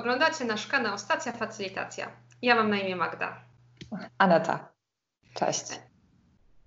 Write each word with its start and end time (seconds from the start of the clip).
Oglądacie 0.00 0.44
nasz 0.44 0.66
kanał 0.66 0.98
Stacja 0.98 1.32
Facylitacja. 1.32 2.10
Ja 2.42 2.54
mam 2.54 2.70
na 2.70 2.76
imię 2.76 2.96
Magda. 2.96 3.40
Aneta. 4.18 4.68
Cześć. 5.34 5.64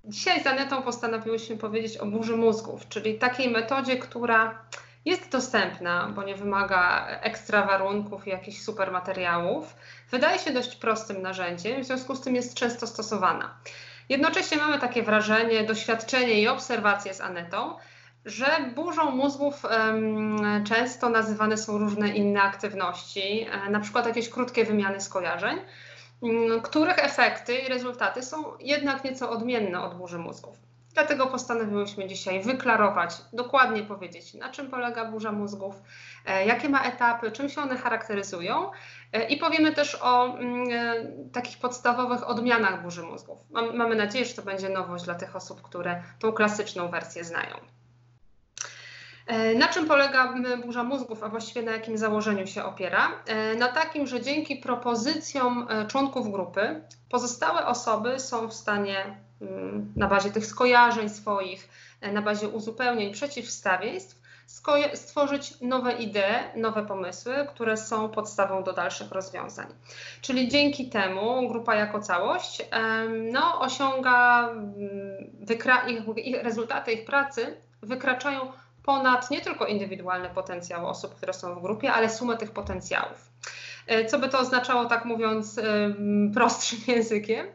Dzisiaj 0.05 0.43
z 0.43 0.47
Anetą 0.47 0.81
postanowiłyśmy 0.81 1.57
powiedzieć 1.57 1.97
o 1.97 2.05
burzy 2.05 2.37
mózgów, 2.37 2.89
czyli 2.89 3.19
takiej 3.19 3.49
metodzie, 3.49 3.97
która 3.97 4.65
jest 5.05 5.29
dostępna, 5.29 6.11
bo 6.15 6.23
nie 6.23 6.35
wymaga 6.35 7.07
ekstra 7.07 7.65
warunków 7.65 8.27
i 8.27 8.29
jakichś 8.29 8.61
super 8.61 8.91
materiałów. 8.91 9.75
Wydaje 10.11 10.39
się 10.39 10.53
dość 10.53 10.75
prostym 10.75 11.21
narzędziem, 11.21 11.81
w 11.81 11.85
związku 11.85 12.15
z 12.15 12.21
tym 12.21 12.35
jest 12.35 12.53
często 12.53 12.87
stosowana. 12.87 13.57
Jednocześnie 14.09 14.57
mamy 14.57 14.79
takie 14.79 15.03
wrażenie, 15.03 15.63
doświadczenie 15.63 16.41
i 16.41 16.47
obserwacje 16.47 17.13
z 17.13 17.21
Anetą, 17.21 17.77
że 18.25 18.71
burzą 18.75 19.11
mózgów 19.11 19.65
um, 19.65 20.63
często 20.65 21.09
nazywane 21.09 21.57
są 21.57 21.77
różne 21.77 22.09
inne 22.09 22.41
aktywności, 22.41 23.47
e, 23.51 23.69
na 23.69 23.79
przykład 23.79 24.05
jakieś 24.05 24.29
krótkie 24.29 24.65
wymiany 24.65 25.01
skojarzeń, 25.01 25.57
um, 26.21 26.61
których 26.61 26.99
efekty 26.99 27.55
i 27.55 27.69
rezultaty 27.69 28.23
są 28.23 28.43
jednak 28.59 29.03
nieco 29.03 29.29
odmienne 29.29 29.81
od 29.81 29.97
burzy 29.97 30.17
mózgów. 30.17 30.57
Dlatego 30.93 31.27
postanowiłyśmy 31.27 32.07
dzisiaj 32.07 32.43
wyklarować, 32.43 33.15
dokładnie 33.33 33.83
powiedzieć, 33.83 34.33
na 34.33 34.49
czym 34.49 34.69
polega 34.69 35.05
burza 35.05 35.31
mózgów, 35.31 35.75
e, 36.25 36.45
jakie 36.45 36.69
ma 36.69 36.83
etapy, 36.83 37.31
czym 37.31 37.49
się 37.49 37.61
one 37.61 37.77
charakteryzują 37.77 38.71
e, 39.13 39.27
i 39.27 39.37
powiemy 39.37 39.71
też 39.71 39.97
o 40.01 40.37
mm, 40.37 40.67
takich 41.31 41.57
podstawowych 41.57 42.29
odmianach 42.29 42.83
burzy 42.83 43.03
mózgów. 43.03 43.39
Mam, 43.51 43.75
mamy 43.77 43.95
nadzieję, 43.95 44.25
że 44.25 44.33
to 44.33 44.41
będzie 44.41 44.69
nowość 44.69 45.05
dla 45.05 45.15
tych 45.15 45.35
osób, 45.35 45.61
które 45.61 46.03
tą 46.19 46.31
klasyczną 46.31 46.89
wersję 46.89 47.23
znają. 47.23 47.72
E, 49.27 49.55
na 49.55 49.67
czym 49.67 49.87
polega 49.87 50.33
burza 50.65 50.83
mózgów, 50.83 51.23
a 51.23 51.29
właściwie 51.29 51.61
na 51.61 51.71
jakim 51.71 51.97
założeniu 51.97 52.47
się 52.47 52.63
opiera? 52.63 53.11
E, 53.25 53.55
na 53.55 53.67
takim, 53.67 54.07
że 54.07 54.21
dzięki 54.21 54.55
propozycjom 54.55 55.67
e, 55.69 55.87
członków 55.87 56.31
grupy 56.31 56.81
pozostałe 57.09 57.65
osoby 57.65 58.19
są 58.19 58.47
w 58.47 58.53
stanie 58.53 59.17
mm, 59.41 59.93
na 59.95 60.07
bazie 60.07 60.31
tych 60.31 60.45
skojarzeń 60.45 61.09
swoich, 61.09 61.69
na 62.13 62.21
bazie 62.21 62.49
uzupełnień, 62.49 63.13
przeciwstawieństw, 63.13 64.23
stworzyć 64.93 65.61
nowe 65.61 65.93
idee, 65.93 66.43
nowe 66.55 66.85
pomysły, 66.85 67.33
które 67.49 67.77
są 67.77 68.09
podstawą 68.09 68.63
do 68.63 68.73
dalszych 68.73 69.11
rozwiązań. 69.11 69.67
Czyli 70.21 70.47
dzięki 70.47 70.89
temu 70.89 71.49
grupa 71.49 71.75
jako 71.75 71.99
całość 71.99 72.65
no, 73.31 73.59
osiąga, 73.59 74.49
mm, 74.49 75.87
ich, 75.87 76.25
ich, 76.25 76.43
rezultaty 76.43 76.91
ich 76.91 77.05
pracy 77.05 77.57
wykraczają 77.81 78.51
ponad 78.83 79.31
nie 79.31 79.41
tylko 79.41 79.65
indywidualny 79.65 80.29
potencjał 80.29 80.87
osób, 80.87 81.15
które 81.15 81.33
są 81.33 81.55
w 81.55 81.61
grupie, 81.61 81.91
ale 81.91 82.09
sumę 82.09 82.37
tych 82.37 82.51
potencjałów. 82.51 83.33
E, 83.87 84.05
co 84.05 84.19
by 84.19 84.29
to 84.29 84.39
oznaczało, 84.39 84.85
tak 84.85 85.05
mówiąc 85.05 85.59
prostszym 86.33 86.79
językiem, 86.95 87.47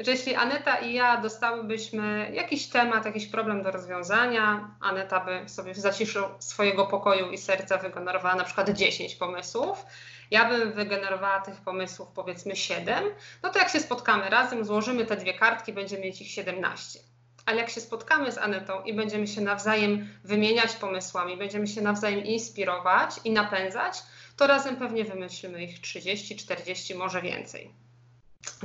że 0.00 0.10
jeśli 0.10 0.34
Aneta 0.34 0.76
i 0.76 0.92
ja 0.94 1.20
dostałybyśmy 1.20 2.30
jakiś 2.32 2.68
temat, 2.68 3.04
jakiś 3.04 3.26
problem 3.26 3.62
do 3.62 3.70
rozwiązania, 3.70 4.70
Aneta 4.80 5.20
by 5.20 5.48
sobie 5.48 5.74
w 5.74 5.78
zaciszu 5.78 6.20
swojego 6.38 6.86
pokoju 6.86 7.30
i 7.30 7.38
serca 7.38 7.78
wygenerowała 7.78 8.34
na 8.34 8.44
przykład 8.44 8.70
10 8.70 9.14
pomysłów, 9.14 9.86
ja 10.30 10.48
bym 10.48 10.72
wygenerowała 10.72 11.40
tych 11.40 11.60
pomysłów 11.60 12.08
powiedzmy 12.14 12.56
7, 12.56 13.04
no 13.42 13.50
to 13.50 13.58
jak 13.58 13.68
się 13.68 13.80
spotkamy 13.80 14.30
razem, 14.30 14.64
złożymy 14.64 15.06
te 15.06 15.16
dwie 15.16 15.34
kartki, 15.34 15.72
będziemy 15.72 16.02
mieć 16.02 16.20
ich 16.20 16.30
17 16.30 17.11
ale 17.46 17.56
jak 17.56 17.70
się 17.70 17.80
spotkamy 17.80 18.32
z 18.32 18.38
Anetą 18.38 18.82
i 18.82 18.94
będziemy 18.94 19.26
się 19.26 19.40
nawzajem 19.40 20.08
wymieniać 20.24 20.76
pomysłami, 20.76 21.36
będziemy 21.36 21.66
się 21.66 21.82
nawzajem 21.82 22.24
inspirować 22.24 23.14
i 23.24 23.30
napędzać, 23.30 24.02
to 24.36 24.46
razem 24.46 24.76
pewnie 24.76 25.04
wymyślimy 25.04 25.64
ich 25.64 25.80
30, 25.80 26.36
40, 26.36 26.94
może 26.94 27.22
więcej. 27.22 27.70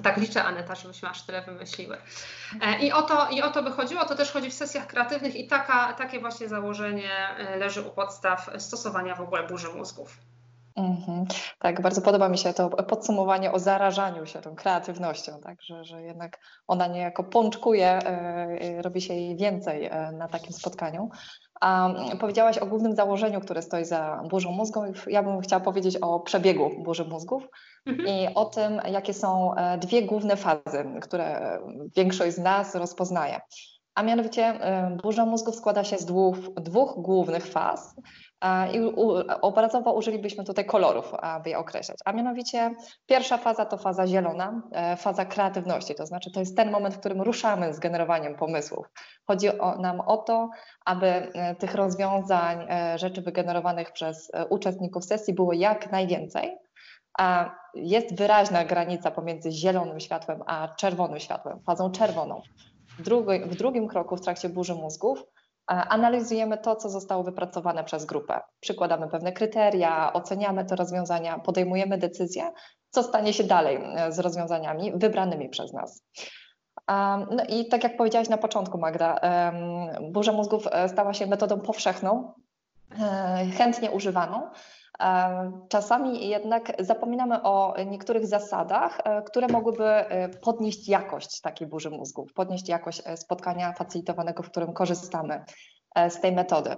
Tak 0.04 0.18
liczę, 0.18 0.44
Aneta, 0.44 0.76
żebyśmy 0.76 1.10
aż 1.10 1.26
tyle 1.26 1.42
wymyśliły. 1.42 1.98
E, 2.62 2.80
I 2.80 2.92
o, 2.92 3.02
to, 3.02 3.30
I 3.30 3.42
o 3.42 3.52
to 3.52 3.64
by 3.64 3.72
chodziło, 3.72 4.06
to 4.06 4.16
też 4.16 4.32
chodzi 4.32 4.50
w 4.50 4.54
sesjach 4.54 4.88
kreatywnych 4.88 5.36
i 5.36 5.48
taka, 5.48 5.94
takie 5.94 6.20
właśnie 6.20 6.50
założenie 6.50 7.38
e, 7.38 7.58
leży 7.58 7.82
u 7.82 7.90
podstaw 7.90 8.50
stosowania 8.58 9.16
w 9.16 9.22
ogóle 9.22 9.48
burzy 9.48 9.70
mózgów. 9.70 10.18
Mhm. 10.78 11.26
Tak, 11.60 11.82
bardzo 11.82 12.02
podoba 12.02 12.30
mi 12.30 12.38
się 12.38 12.54
to 12.54 12.70
podsumowanie 12.70 13.52
o 13.52 13.60
zarażaniu 13.60 14.26
się 14.26 14.42
tą 14.42 14.56
kreatywnością, 14.56 15.40
tak, 15.44 15.62
że, 15.62 15.84
że 15.84 16.02
jednak 16.02 16.40
ona 16.68 16.88
niejako 16.88 17.24
pączkuje, 17.24 17.88
e, 17.88 18.82
robi 18.82 19.02
się 19.02 19.14
jej 19.14 19.36
więcej 19.36 19.86
e, 19.86 20.12
na 20.12 20.28
takim 20.28 20.54
spotkaniu. 20.54 21.10
A 21.62 21.90
powiedziałaś 22.20 22.58
o 22.58 22.66
głównym 22.66 22.96
założeniu, 22.96 23.42
które 23.42 23.62
stoi 23.62 23.86
za 23.86 24.22
burzą 24.30 24.52
mózgu. 24.52 24.82
Ja 25.08 25.24
bym 25.24 25.42
chciała 25.42 25.60
powiedzieć 25.60 25.98
o 25.98 26.20
przebiegu 26.20 26.72
burzy 26.84 27.06
mózgów 27.06 27.48
mhm. 27.86 28.08
i 28.08 28.36
o 28.36 28.46
tym, 28.46 28.82
jakie 28.92 29.14
są 29.14 29.56
e, 29.56 29.78
dwie 29.78 30.02
główne 30.02 30.36
fazy, 30.36 30.86
które 31.02 31.60
większość 31.96 32.36
z 32.36 32.40
nas 32.40 32.76
rozpoznaje. 32.76 33.40
A 33.96 34.04
mianowicie 34.04 34.60
burza 35.04 35.26
mózgów 35.26 35.56
składa 35.56 35.84
się 35.84 35.98
z 35.98 36.06
dwóch, 36.06 36.38
dwóch 36.56 36.94
głównych 36.98 37.46
faz. 37.46 37.96
I 38.74 38.80
obrazowo 39.42 39.94
użylibyśmy 39.94 40.44
tutaj 40.44 40.66
kolorów, 40.66 41.14
aby 41.14 41.50
je 41.50 41.58
określać. 41.58 41.98
A 42.06 42.12
mianowicie 42.12 42.76
pierwsza 43.06 43.38
faza 43.38 43.66
to 43.66 43.78
faza 43.78 44.08
zielona, 44.08 44.62
e, 44.72 44.98
faza 44.98 45.26
kreatywności, 45.26 45.96
to 45.96 46.06
znaczy 46.06 46.32
to 46.32 46.40
jest 46.40 46.58
ten 46.58 46.72
moment, 46.72 46.96
w 46.96 47.00
którym 47.00 47.22
ruszamy 47.22 47.74
z 47.74 47.80
generowaniem 47.80 48.36
pomysłów. 48.36 48.90
Chodzi 49.28 49.60
o, 49.60 49.76
nam 49.76 50.00
o 50.00 50.18
to, 50.18 50.50
aby 50.86 51.08
e, 51.08 51.56
tych 51.56 51.76
rozwiązań, 51.76 52.68
e, 52.70 52.98
rzeczy 52.98 53.22
wygenerowanych 53.22 53.92
przez 53.92 54.32
uczestników 54.50 55.06
sesji 55.06 55.34
było 55.34 55.54
jak 55.54 55.92
najwięcej. 55.92 56.58
A 57.20 57.56
jest 57.74 58.18
wyraźna 58.18 58.66
granica 58.66 59.12
pomiędzy 59.12 59.52
zielonym 59.52 60.00
światłem 60.00 60.44
a 60.46 60.68
czerwonym 60.68 61.20
światłem, 61.20 61.60
fazą 61.60 61.92
czerwoną. 61.92 62.42
W, 63.00 63.02
drugi, 63.02 63.40
w 63.40 63.56
drugim 63.56 63.88
kroku 63.88 64.18
w 64.18 64.22
trakcie 64.22 64.50
burzy 64.50 64.76
mózgów 64.76 65.24
analizujemy 65.68 66.58
to, 66.58 66.76
co 66.76 66.90
zostało 66.90 67.24
wypracowane 67.24 67.84
przez 67.84 68.06
grupę. 68.06 68.40
Przykładamy 68.60 69.08
pewne 69.08 69.32
kryteria, 69.32 70.14
oceniamy 70.14 70.66
te 70.66 70.76
rozwiązania, 70.76 71.40
podejmujemy 71.40 71.98
decyzję, 71.98 72.52
co 72.90 73.04
stanie 73.04 73.34
się 73.34 73.44
dalej 73.44 73.80
e, 73.96 74.12
z 74.12 74.20
rozwiązaniami 74.20 74.92
wybranymi 74.96 75.50
przez 75.50 75.74
nas. 75.74 76.04
No 77.32 77.44
i 77.50 77.68
tak 77.68 77.84
jak 77.84 77.98
powiedziałaś 77.98 78.30
na 78.30 78.38
początku, 78.38 78.78
Magda, 78.78 79.20
burza 80.02 80.32
mózgów 80.32 80.68
e, 80.72 80.90
stała 80.90 81.14
się 81.14 81.28
metodą 81.28 81.60
powszechną, 81.60 82.34
e, 83.00 83.46
chętnie 83.58 83.92
używaną, 83.92 84.50
Czasami 85.70 86.30
jednak 86.30 86.74
zapominamy 86.80 87.44
o 87.44 87.76
niektórych 87.86 88.28
zasadach, 88.28 89.00
e, 89.04 89.22
które 89.22 89.48
mogłyby 89.48 89.86
e, 89.86 90.30
podnieść 90.30 90.90
jakość 90.90 91.42
takiej 91.42 91.68
burzy 91.68 91.90
mózgów, 91.90 92.34
podnieść 92.34 92.70
jakość 92.70 93.02
e, 93.06 93.18
spotkania 93.18 93.74
facilitowanego, 93.74 94.44
w 94.44 94.50
którym 94.50 94.74
korzystamy 94.74 95.44
z 96.10 96.22
tej 96.22 96.32
metody. 96.32 96.76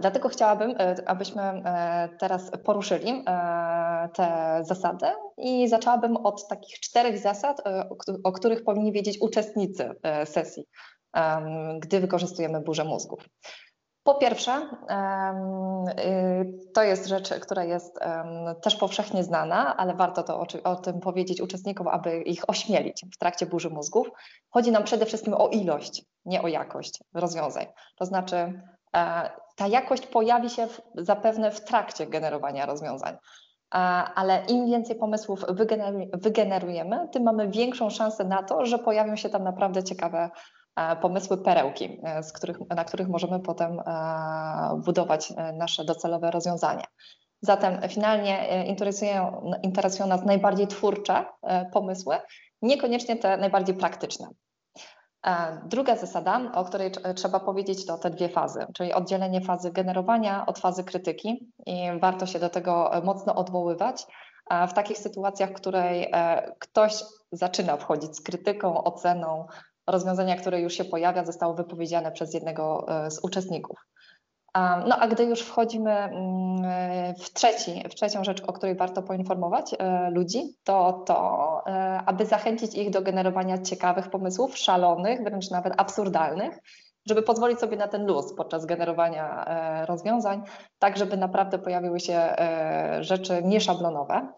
Dlatego 0.00 0.28
chciałabym, 0.28 0.74
abyśmy 1.06 1.62
teraz 2.18 2.50
poruszyli 2.64 3.24
te 4.14 4.58
zasady 4.62 5.06
i 5.36 5.68
zaczęłabym 5.68 6.16
od 6.16 6.48
takich 6.48 6.80
czterech 6.80 7.18
zasad, 7.18 7.62
o 8.24 8.32
których 8.32 8.64
powinni 8.64 8.92
wiedzieć 8.92 9.18
uczestnicy 9.20 9.90
sesji, 10.24 10.64
gdy 11.80 12.00
wykorzystujemy 12.00 12.60
burzę 12.60 12.84
mózgów. 12.84 13.28
Po 14.04 14.14
pierwsze, 14.14 14.68
y, 15.98 16.72
to 16.74 16.82
jest 16.82 17.06
rzecz, 17.06 17.30
która 17.40 17.64
jest 17.64 17.98
też 18.62 18.76
powszechnie 18.76 19.24
znana, 19.24 19.76
ale 19.76 19.94
warto 19.94 20.22
to 20.22 20.46
o, 20.64 20.76
tym 20.76 21.00
powiedzieć 21.00 21.40
uczestnikom, 21.40 21.88
aby 21.88 22.22
ich 22.22 22.50
ośmielić 22.50 23.04
w 23.14 23.18
trakcie 23.18 23.46
burzy 23.46 23.70
mózgów. 23.70 24.10
Chodzi 24.50 24.72
nam 24.72 24.84
przede 24.84 25.06
wszystkim 25.06 25.34
o 25.34 25.48
ilość, 25.48 26.04
nie 26.24 26.42
o 26.42 26.48
jakość 26.48 27.00
rozwiązań. 27.14 27.66
To 27.96 28.04
znaczy, 28.04 28.62
e, 28.96 29.30
ta 29.56 29.66
jakość 29.66 30.06
pojawi 30.06 30.50
się 30.50 30.68
zapewne 30.94 31.50
w 31.50 31.64
trakcie 31.64 32.06
generowania 32.06 32.66
rozwiązań. 32.66 33.16
Ale 34.14 34.44
im 34.48 34.66
więcej 34.66 34.96
pomysłów 34.96 35.44
wygenerujemy, 36.12 37.08
tym 37.12 37.22
mamy 37.22 37.48
większą 37.48 37.90
szansę 37.90 38.24
na 38.24 38.42
to, 38.42 38.66
że 38.66 38.78
pojawią 38.78 39.16
się 39.16 39.28
tam 39.28 39.44
naprawdę 39.44 39.84
ciekawe 39.84 40.30
E, 40.30 40.61
pomysły, 41.00 41.38
perełki, 41.38 42.00
e, 42.04 42.22
z 42.22 42.32
których, 42.32 42.56
na 42.76 42.84
których 42.84 43.08
możemy 43.08 43.40
potem 43.40 43.80
e, 43.80 44.80
budować 44.84 45.32
nasze 45.54 45.84
docelowe 45.84 46.30
rozwiązania. 46.30 46.84
Zatem 47.40 47.88
finalnie 47.88 48.64
interesują, 48.66 49.50
interesują 49.62 50.08
nas 50.08 50.24
najbardziej 50.24 50.66
twórcze 50.66 51.24
pomysły, 51.72 52.16
niekoniecznie 52.62 53.16
te 53.16 53.36
najbardziej 53.36 53.74
praktyczne. 53.74 54.28
Druga 55.64 55.96
zasada, 55.96 56.40
o 56.54 56.64
której 56.64 56.90
trzeba 57.14 57.40
powiedzieć, 57.40 57.86
to 57.86 57.98
te 57.98 58.10
dwie 58.10 58.28
fazy, 58.28 58.66
czyli 58.74 58.92
oddzielenie 58.92 59.40
fazy 59.40 59.72
generowania 59.72 60.46
od 60.46 60.58
fazy 60.58 60.84
krytyki 60.84 61.52
i 61.66 61.90
warto 62.00 62.26
się 62.26 62.38
do 62.38 62.48
tego 62.48 62.90
mocno 63.04 63.34
odwoływać. 63.34 64.06
W 64.68 64.72
takich 64.72 64.98
sytuacjach, 64.98 65.50
w 65.50 65.54
której 65.54 66.12
ktoś 66.58 66.94
zaczyna 67.32 67.76
wchodzić 67.76 68.16
z 68.16 68.22
krytyką, 68.22 68.84
oceną, 68.84 69.46
rozwiązania, 69.86 70.36
które 70.36 70.60
już 70.60 70.74
się 70.74 70.84
pojawia, 70.84 71.24
zostało 71.24 71.54
wypowiedziane 71.54 72.12
przez 72.12 72.34
jednego 72.34 72.86
e, 72.88 73.10
z 73.10 73.24
uczestników. 73.24 73.78
No 74.86 74.96
a 74.98 75.08
gdy 75.08 75.24
już 75.24 75.40
wchodzimy 75.40 75.90
mm, 75.90 77.14
w, 77.14 77.32
trzeci, 77.32 77.82
w 77.90 77.94
trzecią 77.94 78.24
rzecz, 78.24 78.42
o 78.46 78.52
której 78.52 78.76
warto 78.76 79.02
poinformować 79.02 79.74
e, 79.78 80.10
ludzi, 80.10 80.56
to 80.64 80.92
to, 81.06 81.62
e, 81.66 82.02
aby 82.06 82.26
zachęcić 82.26 82.74
ich 82.74 82.90
do 82.90 83.02
generowania 83.02 83.58
ciekawych 83.58 84.10
pomysłów, 84.10 84.58
szalonych, 84.58 85.22
wręcz 85.22 85.50
nawet 85.50 85.74
absurdalnych, 85.76 86.58
żeby 87.06 87.22
pozwolić 87.22 87.58
sobie 87.60 87.76
na 87.76 87.88
ten 87.88 88.06
luz 88.06 88.34
podczas 88.36 88.66
generowania 88.66 89.44
e, 89.44 89.86
rozwiązań, 89.86 90.42
tak 90.78 90.96
żeby 90.96 91.16
naprawdę 91.16 91.58
pojawiły 91.58 92.00
się 92.00 92.36
rzeczy 93.00 93.42
nieszablonowe. 93.44 94.28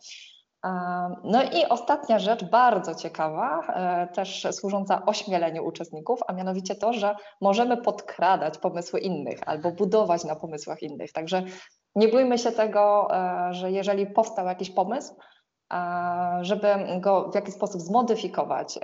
No 1.24 1.42
i 1.42 1.66
ostatnia 1.68 2.18
rzecz, 2.18 2.44
bardzo 2.44 2.94
ciekawa, 2.94 3.60
e, 3.66 4.06
też 4.06 4.46
służąca 4.52 5.02
ośmieleniu 5.06 5.64
uczestników, 5.64 6.20
a 6.28 6.32
mianowicie 6.32 6.74
to, 6.74 6.92
że 6.92 7.16
możemy 7.40 7.76
podkradać 7.76 8.58
pomysły 8.58 9.00
innych 9.00 9.40
albo 9.46 9.72
budować 9.72 10.24
na 10.24 10.36
pomysłach 10.36 10.82
innych. 10.82 11.12
Także 11.12 11.42
nie 11.94 12.08
bójmy 12.08 12.38
się 12.38 12.52
tego, 12.52 13.08
e, 13.10 13.54
że 13.54 13.70
jeżeli 13.70 14.06
powstał 14.06 14.46
jakiś 14.46 14.70
pomysł, 14.70 15.14
żeby 16.40 16.68
go 17.00 17.30
w 17.30 17.34
jakiś 17.34 17.54
sposób 17.54 17.80
zmodyfikować, 17.80 18.78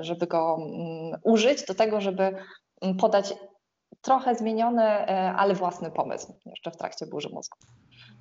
żeby 0.00 0.26
go 0.26 0.56
mm, 0.60 1.20
użyć 1.24 1.64
do 1.64 1.74
tego, 1.74 2.00
żeby 2.00 2.22
mm, 2.82 2.96
podać 2.96 3.34
trochę 4.00 4.34
zmieniony, 4.34 4.82
e, 4.82 5.32
ale 5.36 5.54
własny 5.54 5.90
pomysł 5.90 6.34
jeszcze 6.46 6.70
w 6.70 6.76
trakcie 6.76 7.06
burzy 7.06 7.28
mózgu. 7.32 7.56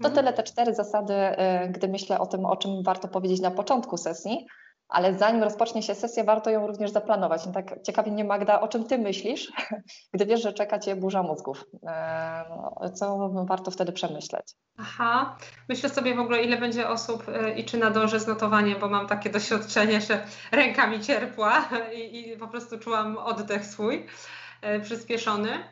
To 0.01 0.07
mhm. 0.07 0.13
tyle 0.13 0.34
te 0.34 0.44
cztery 0.44 0.75
zasady, 0.75 1.13
y, 1.13 1.69
gdy 1.69 1.88
myślę 1.88 2.19
o 2.19 2.25
tym, 2.25 2.45
o 2.45 2.56
czym 2.56 2.84
warto 2.84 3.07
powiedzieć 3.07 3.42
na 3.42 3.51
początku 3.51 3.98
sesji, 3.98 4.48
ale 4.94 5.18
zanim 5.18 5.44
rozpocznie 5.44 5.84
się 5.84 5.95
sesja, 5.95 6.24
warto 6.24 6.50
ją 6.50 6.68
również 6.68 6.92
zaplanować. 6.92 7.45
No 7.45 7.51
tak 7.51 7.84
ciekawie 7.84 8.12
mnie 8.12 8.24
Magda, 8.24 8.62
o 8.62 8.68
czym 8.68 8.86
ty 8.86 8.98
myślisz, 8.98 9.51
gdy 10.13 10.25
wiesz, 10.25 10.42
że 10.42 10.54
czeka 10.54 10.80
cię 10.80 10.95
burza 10.95 11.24
mózgów? 11.24 11.66
E, 11.88 12.92
co 12.94 13.30
warto 13.48 13.72
wtedy 13.72 13.92
przemyśleć? 13.92 14.45
Aha, 14.78 15.38
myślę 15.69 15.90
sobie 15.90 16.16
w 16.16 16.19
ogóle, 16.19 16.44
ile 16.44 16.57
będzie 16.57 16.90
osób 16.90 17.28
y, 17.30 17.51
i 17.51 17.66
czy 17.66 17.78
nadążę 17.78 18.19
z 18.19 18.28
notowaniem, 18.28 18.80
bo 18.80 18.90
mam 18.90 19.07
takie 19.07 19.30
doświadczenie, 19.30 20.01
że 20.01 20.25
ręka 20.51 20.88
mi 20.88 21.01
cierpła 21.01 21.69
i, 21.94 22.19
i 22.19 22.38
po 22.38 22.48
prostu 22.48 22.80
czułam 22.80 23.18
oddech 23.18 23.66
swój 23.66 23.95
y, 23.95 24.43
przyspieszony. 24.81 25.63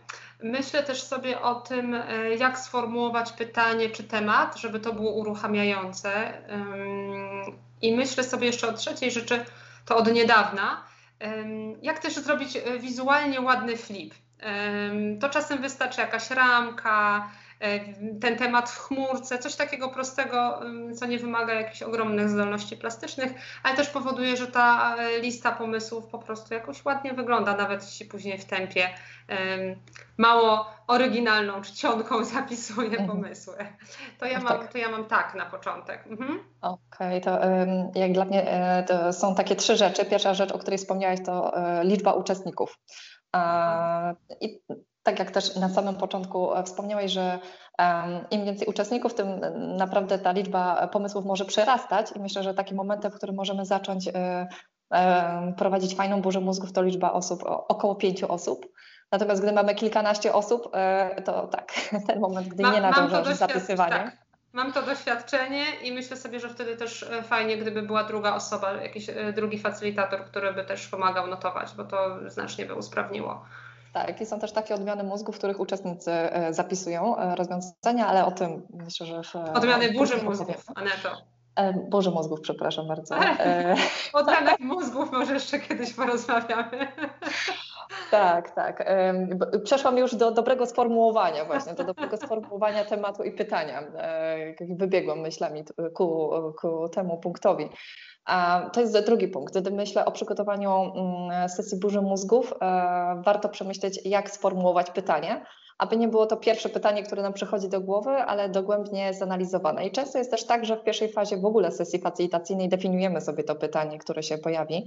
Myślę 0.44 0.84
też 0.84 1.04
sobie 1.04 1.42
o 1.42 1.56
tym, 1.56 1.94
e, 1.94 2.36
jak 2.36 2.60
sformułować 2.60 3.32
pytanie 3.32 3.90
czy 3.90 4.04
temat, 4.04 4.58
żeby 4.58 4.80
to 4.80 4.94
było 4.94 5.12
uruchamiające. 5.12 6.34
I 7.82 7.96
myślę 7.96 8.24
sobie 8.24 8.48
jeszcze 8.48 8.68
o 8.68 8.74
trzeciej 8.74 9.12
rzeczy, 9.12 9.46
to 9.86 9.98
od 9.98 10.14
niedawna, 10.14 10.84
jak 11.82 12.00
też 12.00 12.16
zrobić 12.16 12.58
e, 12.58 12.80
wizualnie 12.80 13.42
ładny 13.42 13.78
flip. 13.78 14.14
To 15.20 15.30
czasem 15.30 15.62
wystarczy 15.62 16.02
jakaś 16.02 16.30
ramka, 16.30 17.30
E, 17.32 17.41
ten 18.22 18.38
temat 18.38 18.70
w 18.70 18.80
chmurce, 18.80 19.40
coś 19.40 19.56
takiego 19.56 19.90
prostego, 19.90 20.60
co 20.96 21.06
nie 21.06 21.20
wymaga 21.20 21.54
jakichś 21.54 21.82
ogromnych 21.82 22.30
zdolności 22.30 22.78
plastycznych, 22.78 23.34
ale 23.64 23.76
też 23.76 23.90
powoduje, 23.90 24.38
że 24.38 24.48
ta 24.48 24.96
e, 24.96 25.20
lista 25.20 25.52
pomysłów 25.52 26.08
po 26.08 26.20
prostu 26.20 26.54
jakoś 26.54 26.86
ładnie 26.86 27.14
wygląda, 27.14 27.58
nawet 27.58 27.84
jeśli 27.84 28.06
później 28.06 28.38
w 28.38 28.46
tempie 28.46 28.90
mało 30.18 30.68
oryginalną 30.88 31.62
czcionką 31.62 32.24
zapisuje 32.36 32.90
mhm. 32.90 33.10
pomysły. 33.10 33.56
To 34.20 34.26
ja, 34.26 34.40
mam, 34.40 34.60
tak. 34.60 34.72
to 34.72 34.78
ja 34.78 34.90
mam 34.90 35.06
tak 35.06 35.36
na 35.36 35.46
początek. 35.46 36.08
Mhm. 36.08 36.40
Okej, 36.62 37.18
okay, 37.18 37.22
to 37.22 37.40
jak 38.00 38.12
dla 38.12 38.26
mnie 38.26 38.52
e, 38.52 38.84
to 38.84 39.14
są 39.14 39.36
takie 39.36 39.56
trzy 39.56 39.78
rzeczy. 39.78 40.06
Pierwsza 40.06 40.34
rzecz, 40.34 40.52
o 40.52 40.60
której 40.60 40.78
wspomniałeś, 40.78 41.20
to 41.26 41.54
liczba 41.84 42.14
uczestników. 42.14 42.80
I 44.42 44.60
tak 45.04 45.20
jak 45.20 45.32
też 45.32 45.56
na 45.56 45.70
samym 45.70 45.96
początku 45.96 46.56
e, 46.56 46.64
wspomniałeś, 46.64 47.12
że 47.12 47.40
im 48.32 48.46
więcej 48.46 48.68
uczestników, 48.68 49.14
tym 49.14 49.28
naprawdę 49.78 50.20
ta 50.20 50.32
liczba 50.32 50.88
pomysłów 50.88 51.26
może 51.26 51.46
przerastać 51.46 52.12
i 52.16 52.20
myślę, 52.20 52.44
że 52.44 52.54
takim 52.54 52.78
momentem, 52.78 53.12
w 53.12 53.16
którym 53.16 53.36
możemy 53.36 53.66
zacząć 53.66 54.10
e, 54.14 54.48
prowadzić 55.58 55.96
fajną 55.96 56.22
burzę 56.22 56.40
mózgów, 56.40 56.74
to 56.74 56.82
liczba 56.82 57.14
osób, 57.14 57.44
około 57.46 57.96
pięciu 57.96 58.32
osób. 58.32 58.66
Natomiast 59.12 59.42
gdy 59.42 59.52
mamy 59.52 59.76
kilkanaście 59.76 60.34
osób, 60.34 60.70
e, 60.74 61.22
to 61.22 61.48
tak, 61.48 61.74
ten 62.08 62.20
moment, 62.20 62.48
gdy 62.48 62.64
Ma, 62.64 62.74
nie 62.74 62.82
nadążasz 62.82 63.28
z 63.28 63.40
zapisywaniem. 63.40 64.04
Tak. 64.04 64.18
Mam 64.54 64.74
to 64.74 64.82
doświadczenie 64.82 65.66
i 65.84 65.92
myślę 65.92 66.18
sobie, 66.18 66.40
że 66.40 66.50
wtedy 66.50 66.78
też 66.78 67.12
fajnie, 67.24 67.58
gdyby 67.58 67.82
była 67.82 68.04
druga 68.04 68.36
osoba, 68.36 68.74
jakiś 68.74 69.08
drugi 69.36 69.60
facylitator, 69.60 70.26
który 70.26 70.54
by 70.54 70.64
też 70.64 70.88
pomagał 70.88 71.28
notować, 71.28 71.74
bo 71.78 71.84
to 71.84 72.30
znacznie 72.30 72.66
by 72.66 72.76
usprawniło 72.76 73.46
tak, 73.94 74.22
i 74.22 74.26
są 74.26 74.40
też 74.40 74.52
takie 74.52 74.76
odmiany 74.76 75.04
mózgu, 75.04 75.32
w 75.32 75.38
których 75.38 75.60
uczestnicy 75.60 76.12
e, 76.12 76.54
zapisują 76.54 77.18
e, 77.18 77.36
rozwiązania, 77.36 78.08
ale 78.08 78.26
o 78.26 78.32
tym 78.32 78.68
myślę, 78.70 79.06
że 79.06 79.24
w... 79.24 79.36
Odmiany 79.36 79.94
burzy 79.94 80.24
mózgów, 80.24 80.66
Aneto. 80.76 81.32
E, 81.56 81.74
burzy 81.74 82.12
mózgów, 82.12 82.42
przepraszam 82.42 82.88
bardzo. 82.88 83.16
O 84.14 84.20
odmianach 84.20 84.60
mózgów 84.60 85.12
może 85.12 85.34
jeszcze 85.34 85.60
kiedyś 85.60 85.94
porozmawiamy. 85.94 86.88
Tak, 88.12 88.52
tak. 88.52 88.86
Przeszłam 89.64 89.98
już 89.98 90.16
do 90.16 90.32
dobrego 90.32 90.66
sformułowania 90.66 91.46
właśnie, 91.46 91.74
do 91.74 91.84
dobrego 91.84 92.18
sformułowania 92.18 92.86
tematu 92.86 93.24
i 93.24 93.32
pytania. 93.32 93.84
Wybiegłam 94.70 95.20
myślami 95.20 95.64
ku, 95.94 96.32
ku 96.62 96.90
temu 96.90 97.18
punktowi. 97.18 97.70
To 98.74 98.82
jest 98.82 99.00
drugi 99.06 99.28
punkt. 99.28 99.58
Gdy 99.58 99.72
myślę 99.72 100.06
o 100.06 100.12
przygotowaniu 100.12 100.72
mm, 100.72 101.50
sesji 101.50 101.80
burzy 101.80 102.02
mózgów, 102.02 102.54
e, 102.62 103.22
warto 103.26 103.50
przemyśleć, 103.50 104.00
jak 104.06 104.30
sformułować 104.30 104.92
pytanie, 104.92 105.46
aby 105.78 105.98
nie 105.98 106.08
było 106.08 106.26
to 106.26 106.38
pierwsze 106.38 106.70
pytanie, 106.70 107.04
które 107.04 107.22
nam 107.22 107.34
przychodzi 107.34 107.70
do 107.70 107.82
głowy, 107.82 108.12
ale 108.12 108.50
dogłębnie 108.50 109.14
zanalizowane. 109.14 109.88
I 109.88 109.92
często 109.92 110.18
jest 110.18 110.32
też 110.32 110.46
tak, 110.46 110.66
że 110.66 110.78
w 110.78 110.84
pierwszej 110.84 111.12
fazie 111.12 111.38
w 111.38 111.46
ogóle 111.46 111.72
sesji 111.72 112.02
facilitacyjnej 112.02 112.70
definiujemy 112.70 113.22
sobie 113.22 113.44
to 113.44 113.56
pytanie, 113.56 113.98
które 113.98 114.24
się 114.24 114.38
pojawi 114.38 114.86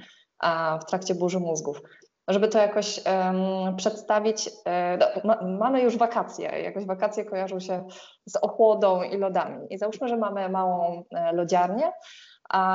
w 0.83 0.85
trakcie 0.85 1.15
burzy 1.15 1.41
mózgów 1.41 1.81
żeby 2.29 2.49
to 2.49 2.59
jakoś 2.59 3.01
um, 3.07 3.77
przedstawić. 3.77 4.51
E, 4.67 4.99
ma, 5.25 5.43
mamy 5.43 5.83
już 5.83 5.97
wakacje, 5.97 6.49
jakoś 6.49 6.87
wakacje 6.87 7.25
kojarzą 7.25 7.61
się 7.61 7.85
z 8.27 8.37
ochłodą 8.37 9.03
i 9.03 9.17
lodami. 9.17 9.67
I 9.71 9.79
załóżmy, 9.79 10.09
że 10.09 10.17
mamy 10.17 10.49
małą 10.49 11.05
e, 11.11 11.33
lodziarnię, 11.33 11.93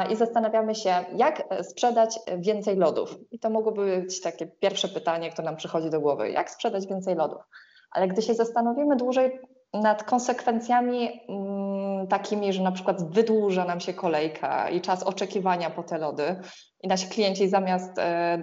i 0.10 0.16
zastanawiamy 0.16 0.75
się, 0.75 1.06
jak 1.16 1.44
sprzedać 1.63 2.19
więcej 2.38 2.75
lodów. 2.75 3.18
I 3.32 3.39
to 3.39 3.50
mogłoby 3.50 4.01
być 4.01 4.22
takie 4.22 4.48
pierwsze 4.48 4.88
pytanie, 4.88 5.32
które 5.32 5.46
nam 5.46 5.56
przychodzi 5.56 5.89
do 5.89 6.01
głowy: 6.01 6.32
jak 6.32 6.50
sprzedać 6.50 6.88
więcej 6.88 7.15
lodów? 7.15 7.41
Ale 7.91 8.08
gdy 8.08 8.22
się 8.22 8.34
zastanowimy 8.34 8.96
dłużej 8.96 9.39
nad 9.74 10.03
konsekwencjami 10.03 11.22
mm, 11.29 11.69
takimi, 12.08 12.53
że 12.53 12.63
na 12.63 12.72
przykład 12.72 13.13
wydłuża 13.13 13.65
nam 13.65 13.79
się 13.79 13.94
kolejka 13.94 14.70
i 14.70 14.82
czas 14.82 15.03
oczekiwania 15.03 15.70
po 15.70 15.84
te 15.84 15.98
lody, 15.98 16.41
i 16.84 16.88
nasi 16.88 17.08
klienci 17.08 17.50
zamiast 17.50 18.00
e, 18.00 18.41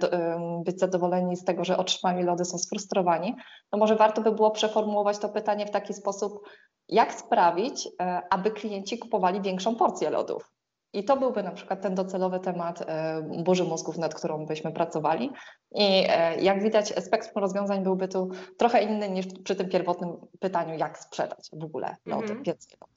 być 0.65 0.79
zadowoleni 0.79 1.37
z 1.37 1.43
tego, 1.43 1.63
że 1.63 1.77
otrzymali 1.77 2.23
lody, 2.23 2.45
są 2.45 2.57
sfrustrowani, 2.57 3.35
to 3.69 3.77
może 3.77 3.95
warto 3.95 4.21
by 4.21 4.31
było 4.31 4.51
przeformułować 4.51 5.17
to 5.17 5.29
pytanie 5.29 5.65
w 5.65 5.71
taki 5.71 5.93
sposób, 5.93 6.49
jak 6.89 7.13
sprawić, 7.13 7.89
e, 8.01 8.21
aby 8.29 8.51
klienci 8.51 8.99
kupowali 8.99 9.41
większą 9.41 9.75
porcję 9.75 10.09
lodów. 10.09 10.56
I 10.93 11.03
to 11.03 11.17
byłby 11.17 11.43
na 11.43 11.51
przykład 11.51 11.81
ten 11.81 11.95
docelowy 11.95 12.39
temat 12.39 12.81
e, 12.81 13.21
burzy 13.21 13.63
mózgów, 13.63 13.97
nad 13.97 14.15
którą 14.15 14.45
byśmy 14.45 14.71
pracowali. 14.71 15.31
I 15.71 16.05
e, 16.09 16.35
jak 16.41 16.63
widać, 16.63 17.03
spektrum 17.03 17.41
rozwiązań 17.43 17.83
byłby 17.83 18.07
tu 18.07 18.29
trochę 18.57 18.83
inny 18.83 19.09
niż 19.09 19.25
przy 19.43 19.55
tym 19.55 19.69
pierwotnym 19.69 20.17
pytaniu, 20.39 20.77
jak 20.77 20.99
sprzedać 20.99 21.49
w 21.53 21.63
ogóle 21.63 21.95
lody, 22.05 22.31
mm 22.31 22.43
-hmm. 22.43 22.55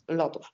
lodów. 0.08 0.52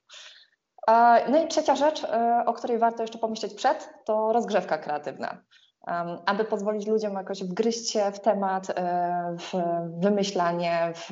No 1.28 1.44
i 1.44 1.48
trzecia 1.48 1.76
rzecz, 1.76 2.04
e, 2.04 2.42
o 2.46 2.52
której 2.52 2.78
warto 2.78 3.02
jeszcze 3.02 3.18
pomyśleć 3.18 3.54
przed, 3.54 3.88
to 4.04 4.32
rozgrzewka 4.32 4.78
kreatywna. 4.78 5.42
Aby 6.26 6.44
pozwolić 6.44 6.86
ludziom 6.86 7.14
jakoś 7.14 7.44
wgryźć 7.44 7.90
się 7.90 8.12
w 8.12 8.20
temat, 8.20 8.66
w 9.38 9.62
wymyślanie, 10.02 10.92
w 10.94 11.10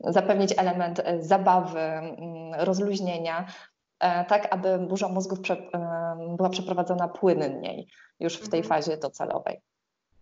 zapewnić 0.00 0.54
element 0.58 1.02
zabawy, 1.20 1.80
rozluźnienia, 2.58 3.46
E, 3.46 3.71
tak 4.28 4.54
aby 4.54 4.78
burza 4.78 5.08
mózgów 5.08 5.38
e, 5.50 5.56
była 6.36 6.48
przeprowadzona 6.48 7.08
płynniej 7.08 7.88
już 8.20 8.34
w 8.36 8.48
tej 8.48 8.60
mhm. 8.60 8.64
fazie 8.68 8.96
docelowej. 8.96 9.60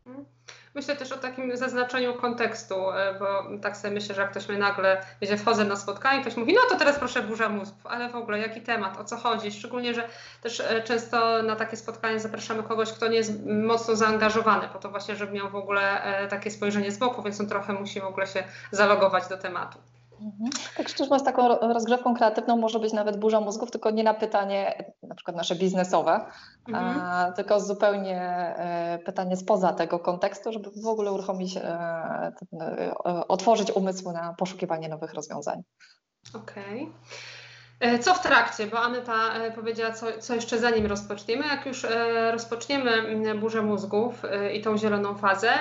Mhm. 0.06 0.26
Myślę 0.74 0.96
też 0.96 1.12
o 1.12 1.16
takim 1.16 1.56
zaznaczeniu 1.56 2.14
kontekstu, 2.14 2.90
e, 2.90 3.18
bo 3.18 3.58
tak 3.62 3.76
sobie 3.76 3.94
myślę, 3.94 4.14
że 4.14 4.20
jak 4.20 4.30
ktoś 4.30 4.48
mnie 4.48 4.58
nagle, 4.58 5.02
wiecie, 5.20 5.36
wchodzę 5.36 5.64
na 5.64 5.76
spotkanie, 5.76 6.20
ktoś 6.20 6.36
mówi, 6.36 6.54
no 6.54 6.60
to 6.68 6.76
teraz 6.76 6.98
proszę 6.98 7.22
burza 7.22 7.48
mózgów, 7.48 7.86
ale 7.86 8.08
w 8.08 8.16
ogóle 8.16 8.38
jaki 8.38 8.60
temat, 8.60 9.00
o 9.00 9.04
co 9.04 9.16
chodzi, 9.16 9.52
szczególnie, 9.52 9.94
że 9.94 10.08
też 10.42 10.62
często 10.84 11.42
na 11.42 11.56
takie 11.56 11.76
spotkanie 11.76 12.20
zapraszamy 12.20 12.62
kogoś, 12.62 12.92
kto 12.92 13.08
nie 13.08 13.16
jest 13.16 13.46
mocno 13.46 13.96
zaangażowany, 13.96 14.68
po 14.68 14.78
to 14.78 14.90
właśnie, 14.90 15.16
żeby 15.16 15.32
miał 15.32 15.50
w 15.50 15.56
ogóle 15.56 16.02
takie 16.30 16.50
spojrzenie 16.50 16.92
z 16.92 16.98
boku, 16.98 17.22
więc 17.22 17.40
on 17.40 17.46
trochę 17.46 17.72
musi 17.72 18.00
w 18.00 18.04
ogóle 18.04 18.26
się 18.26 18.44
zalogować 18.70 19.28
do 19.28 19.38
tematu. 19.38 19.78
Mhm. 20.20 20.50
Tak 20.76 20.88
szczerze 20.88 21.04
mówiąc, 21.04 21.24
taką 21.24 21.48
rozgrzewką 21.48 22.14
kreatywną 22.14 22.56
może 22.56 22.78
być 22.78 22.92
nawet 22.92 23.16
burza 23.16 23.40
mózgów, 23.40 23.70
tylko 23.70 23.90
nie 23.90 24.04
na 24.04 24.14
pytanie 24.14 24.84
na 25.02 25.14
przykład 25.14 25.36
nasze 25.36 25.54
biznesowe, 25.54 26.26
mhm. 26.68 27.32
tylko 27.32 27.60
zupełnie 27.60 28.20
e, 28.20 28.98
pytanie 29.04 29.36
spoza 29.36 29.72
tego 29.72 29.98
kontekstu, 29.98 30.52
żeby 30.52 30.70
w 30.82 30.86
ogóle 30.86 31.12
uruchomić, 31.12 31.56
e, 31.56 31.62
e, 32.60 32.92
otworzyć 33.28 33.70
umysł 33.70 34.12
na 34.12 34.34
poszukiwanie 34.38 34.88
nowych 34.88 35.14
rozwiązań. 35.14 35.62
Okej. 36.34 36.82
Okay. 36.82 37.39
E, 37.80 37.98
co 37.98 38.14
w 38.14 38.22
trakcie? 38.22 38.66
Bo 38.66 38.80
Aneta 38.80 39.34
e, 39.34 39.50
powiedziała, 39.50 39.92
co, 39.92 40.06
co 40.18 40.34
jeszcze 40.34 40.58
zanim 40.58 40.86
rozpoczniemy. 40.86 41.46
Jak 41.46 41.66
już 41.66 41.84
e, 41.84 42.32
rozpoczniemy 42.32 43.34
burzę 43.34 43.62
mózgów 43.62 44.22
i 44.52 44.60
tą 44.60 44.78
zieloną 44.78 45.18
fazę, 45.18 45.52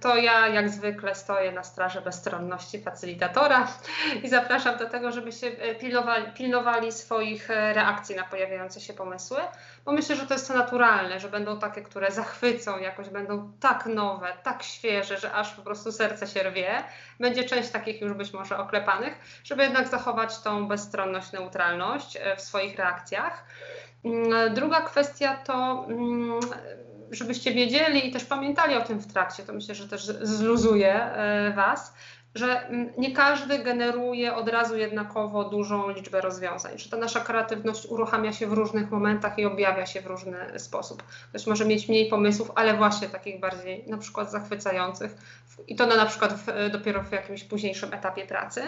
to 0.00 0.16
ja 0.16 0.48
jak 0.48 0.68
zwykle 0.68 1.14
stoję 1.14 1.52
na 1.52 1.62
straży 1.62 2.00
bezstronności 2.00 2.82
facylitatora 2.82 3.68
i 4.24 4.28
zapraszam 4.28 4.78
do 4.78 4.88
tego, 4.88 5.12
żebyście 5.12 5.50
pilnowali, 5.80 6.32
pilnowali 6.32 6.92
swoich 6.92 7.48
reakcji 7.48 8.16
na 8.16 8.24
pojawiające 8.24 8.80
się 8.80 8.94
pomysły, 8.94 9.38
bo 9.84 9.92
myślę, 9.92 10.16
że 10.16 10.26
to 10.26 10.34
jest 10.34 10.48
to 10.48 10.54
naturalne, 10.54 11.20
że 11.20 11.28
będą 11.28 11.58
takie, 11.58 11.82
które 11.82 12.10
zachwycą, 12.10 12.78
jakoś 12.78 13.08
będą 13.08 13.52
tak 13.60 13.86
nowe, 13.86 14.28
tak 14.42 14.62
świeże, 14.62 15.18
że 15.18 15.32
aż 15.32 15.52
po 15.52 15.62
prostu 15.62 15.92
serce 15.92 16.26
się 16.26 16.42
rwie. 16.42 16.84
Będzie 17.20 17.44
część 17.44 17.70
takich 17.70 18.00
już 18.00 18.12
być 18.12 18.32
może 18.32 18.58
oklepanych, 18.58 19.18
żeby 19.44 19.62
jednak 19.62 19.88
zachować 19.88 20.38
tą 20.38 20.68
bezstronność 20.68 21.32
neutralność 21.46 22.16
e, 22.16 22.36
w 22.36 22.40
swoich 22.40 22.78
reakcjach. 22.78 23.44
Mm, 24.04 24.54
druga 24.54 24.80
kwestia 24.80 25.36
to, 25.36 25.86
mm, 25.88 26.40
żebyście 27.10 27.52
wiedzieli 27.52 28.08
i 28.08 28.12
też 28.12 28.24
pamiętali 28.24 28.74
o 28.74 28.80
tym 28.80 28.98
w 28.98 29.12
trakcie, 29.12 29.42
to 29.42 29.52
myślę, 29.52 29.74
że 29.74 29.88
też 29.88 30.02
zluzuje 30.22 30.94
e, 30.94 31.52
Was, 31.56 31.94
że 32.34 32.68
mm, 32.68 32.92
nie 32.98 33.12
każdy 33.12 33.58
generuje 33.58 34.34
od 34.34 34.48
razu 34.48 34.76
jednakowo 34.76 35.44
dużą 35.44 35.90
liczbę 35.90 36.20
rozwiązań, 36.20 36.78
że 36.78 36.90
ta 36.90 36.96
nasza 36.96 37.20
kreatywność 37.20 37.86
uruchamia 37.86 38.32
się 38.32 38.46
w 38.46 38.52
różnych 38.52 38.90
momentach 38.90 39.38
i 39.38 39.44
objawia 39.44 39.86
się 39.86 40.00
w 40.00 40.06
różny 40.06 40.58
sposób. 40.58 41.02
Ktoś 41.28 41.46
może 41.46 41.64
mieć 41.64 41.88
mniej 41.88 42.10
pomysłów, 42.10 42.50
ale 42.54 42.76
właśnie 42.76 43.08
takich 43.08 43.40
bardziej 43.40 43.84
na 43.86 43.98
przykład 43.98 44.30
zachwycających 44.30 45.14
i 45.68 45.76
to 45.76 45.86
na, 45.86 45.96
na 45.96 46.06
przykład 46.06 46.32
w, 46.32 46.70
dopiero 46.70 47.02
w 47.02 47.12
jakimś 47.12 47.44
późniejszym 47.44 47.94
etapie 47.94 48.26
pracy. 48.26 48.62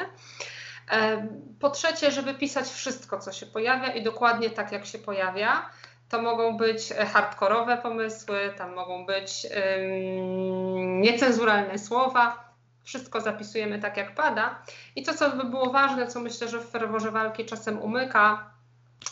Po 1.61 1.71
trzecie, 1.71 2.11
żeby 2.11 2.35
pisać 2.35 2.69
wszystko, 2.69 3.19
co 3.19 3.33
się 3.33 3.47
pojawia 3.47 3.93
i 3.93 4.03
dokładnie 4.03 4.51
tak, 4.51 4.73
jak 4.73 4.87
się 4.87 4.99
pojawia. 4.99 5.71
To 6.09 6.23
mogą 6.23 6.57
być 6.57 6.93
hardkorowe 7.13 7.77
pomysły, 7.77 8.55
tam 8.59 8.75
mogą 8.75 9.07
być 9.07 9.47
um, 9.47 11.01
niecenzuralne 11.01 11.79
słowa. 11.79 12.49
Wszystko 12.85 13.21
zapisujemy 13.21 13.79
tak, 13.79 13.97
jak 13.97 14.15
pada. 14.15 14.63
I 14.97 15.03
to, 15.03 15.15
co 15.15 15.31
by 15.31 15.45
było 15.45 15.71
ważne, 15.71 16.07
co 16.07 16.21
myślę, 16.21 16.49
że 16.49 16.61
w 16.61 16.71
ferworze 16.71 17.11
walki 17.11 17.45
czasem 17.45 17.79
umyka, 17.79 18.51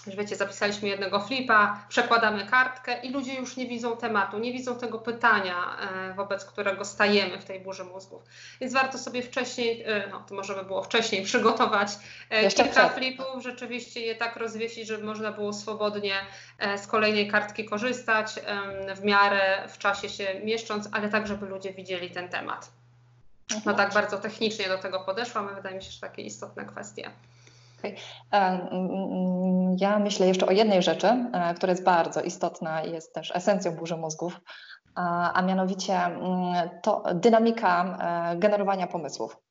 że 0.06 0.16
wiecie, 0.16 0.36
zapisaliśmy 0.36 0.88
jednego 0.88 1.20
flipa, 1.20 1.84
przekładamy 1.88 2.46
kartkę 2.46 3.00
i 3.00 3.10
ludzie 3.10 3.34
już 3.34 3.56
nie 3.56 3.66
widzą 3.66 3.96
tematu, 3.96 4.38
nie 4.38 4.52
widzą 4.52 4.78
tego 4.78 4.98
pytania, 4.98 5.76
e, 5.80 6.14
wobec 6.14 6.44
którego 6.44 6.84
stajemy 6.84 7.38
w 7.38 7.44
tej 7.44 7.60
burzy 7.60 7.84
mózgów. 7.84 8.22
Więc 8.60 8.72
warto 8.72 8.98
sobie 8.98 9.22
wcześniej, 9.22 9.82
e, 9.86 10.08
no 10.10 10.24
to 10.28 10.34
może 10.34 10.54
by 10.54 10.64
było 10.64 10.82
wcześniej, 10.82 11.24
przygotować 11.24 11.88
e, 12.30 12.42
Jeszcze 12.42 12.64
kilka 12.64 12.80
przed. 12.80 12.98
flipów, 12.98 13.42
rzeczywiście 13.42 14.00
je 14.00 14.14
tak 14.14 14.36
rozwiesić, 14.36 14.88
żeby 14.88 15.04
można 15.04 15.32
było 15.32 15.52
swobodnie 15.52 16.14
z 16.76 16.86
kolejnej 16.86 17.28
kartki 17.30 17.64
korzystać, 17.64 18.34
w 18.96 19.04
miarę 19.04 19.68
w 19.68 19.78
czasie 19.78 20.08
się 20.08 20.40
mieszcząc, 20.44 20.88
ale 20.92 21.08
tak, 21.08 21.26
żeby 21.26 21.46
ludzie 21.46 21.72
widzieli 21.72 22.10
ten 22.10 22.28
temat. 22.28 22.70
No 23.66 23.74
tak 23.74 23.94
bardzo 23.94 24.18
technicznie 24.18 24.68
do 24.68 24.78
tego 24.78 25.00
podeszłam, 25.00 25.54
wydaje 25.54 25.76
mi 25.76 25.82
się, 25.82 25.90
że 25.90 26.00
takie 26.00 26.22
istotne 26.22 26.64
kwestie. 26.64 27.10
Okay. 27.86 29.76
Ja 29.80 29.98
myślę 29.98 30.26
jeszcze 30.26 30.46
o 30.46 30.50
jednej 30.50 30.82
rzeczy, 30.82 31.06
e, 31.06 31.54
która 31.54 31.70
jest 31.70 31.84
bardzo 31.84 32.20
istotna 32.20 32.82
i 32.82 32.92
jest 32.92 33.14
też 33.14 33.32
esencją 33.36 33.76
burzy 33.76 33.96
mózgów, 33.96 34.40
a 35.34 35.42
mianowicie 35.42 35.94
mm, 35.94 36.70
to 36.82 37.02
dynamika 37.14 37.98
e, 38.32 38.36
generowania 38.36 38.86
pomysłów. 38.86 39.45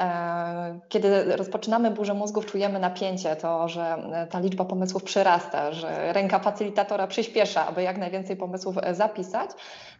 E, 0.00 0.80
kiedy 0.88 1.36
rozpoczynamy 1.36 1.90
burzę 1.90 2.14
mózgów, 2.14 2.46
czujemy 2.46 2.78
napięcie, 2.78 3.36
to, 3.36 3.68
że 3.68 3.82
e, 4.12 4.26
ta 4.26 4.38
liczba 4.40 4.64
pomysłów 4.64 5.04
przyrasta, 5.04 5.72
że 5.72 6.12
ręka 6.12 6.38
facylitatora 6.38 7.06
przyspiesza, 7.06 7.66
aby 7.66 7.82
jak 7.82 7.98
najwięcej 7.98 8.36
pomysłów 8.36 8.76
e, 8.82 8.94
zapisać. 8.94 9.50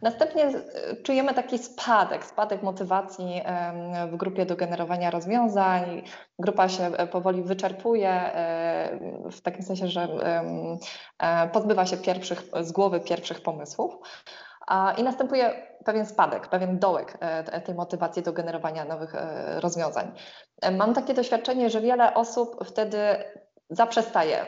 Następnie 0.01 0.51
czujemy 1.03 1.33
taki 1.33 1.57
spadek, 1.59 2.25
spadek 2.25 2.63
motywacji 2.63 3.41
w 4.11 4.15
grupie 4.15 4.45
do 4.45 4.55
generowania 4.55 5.11
rozwiązań. 5.11 6.01
Grupa 6.39 6.69
się 6.69 6.91
powoli 7.11 7.43
wyczerpuje, 7.43 8.31
w 9.31 9.41
takim 9.41 9.63
sensie, 9.63 9.87
że 9.87 10.07
pozbywa 11.53 11.85
się 11.85 11.97
pierwszych, 11.97 12.43
z 12.61 12.71
głowy 12.71 12.99
pierwszych 12.99 13.41
pomysłów. 13.41 13.97
I 14.97 15.03
następuje 15.03 15.67
pewien 15.85 16.05
spadek, 16.05 16.47
pewien 16.47 16.79
dołek 16.79 17.17
e, 17.19 17.61
tej 17.61 17.75
motywacji 17.75 18.23
do 18.23 18.33
generowania 18.33 18.85
nowych 18.85 19.15
e, 19.15 19.59
rozwiązań. 19.59 20.11
E, 20.61 20.71
mam 20.71 20.93
takie 20.93 21.13
doświadczenie, 21.13 21.69
że 21.69 21.81
wiele 21.81 22.13
osób 22.13 22.65
wtedy 22.65 22.97
zaprzestaje, 23.69 24.45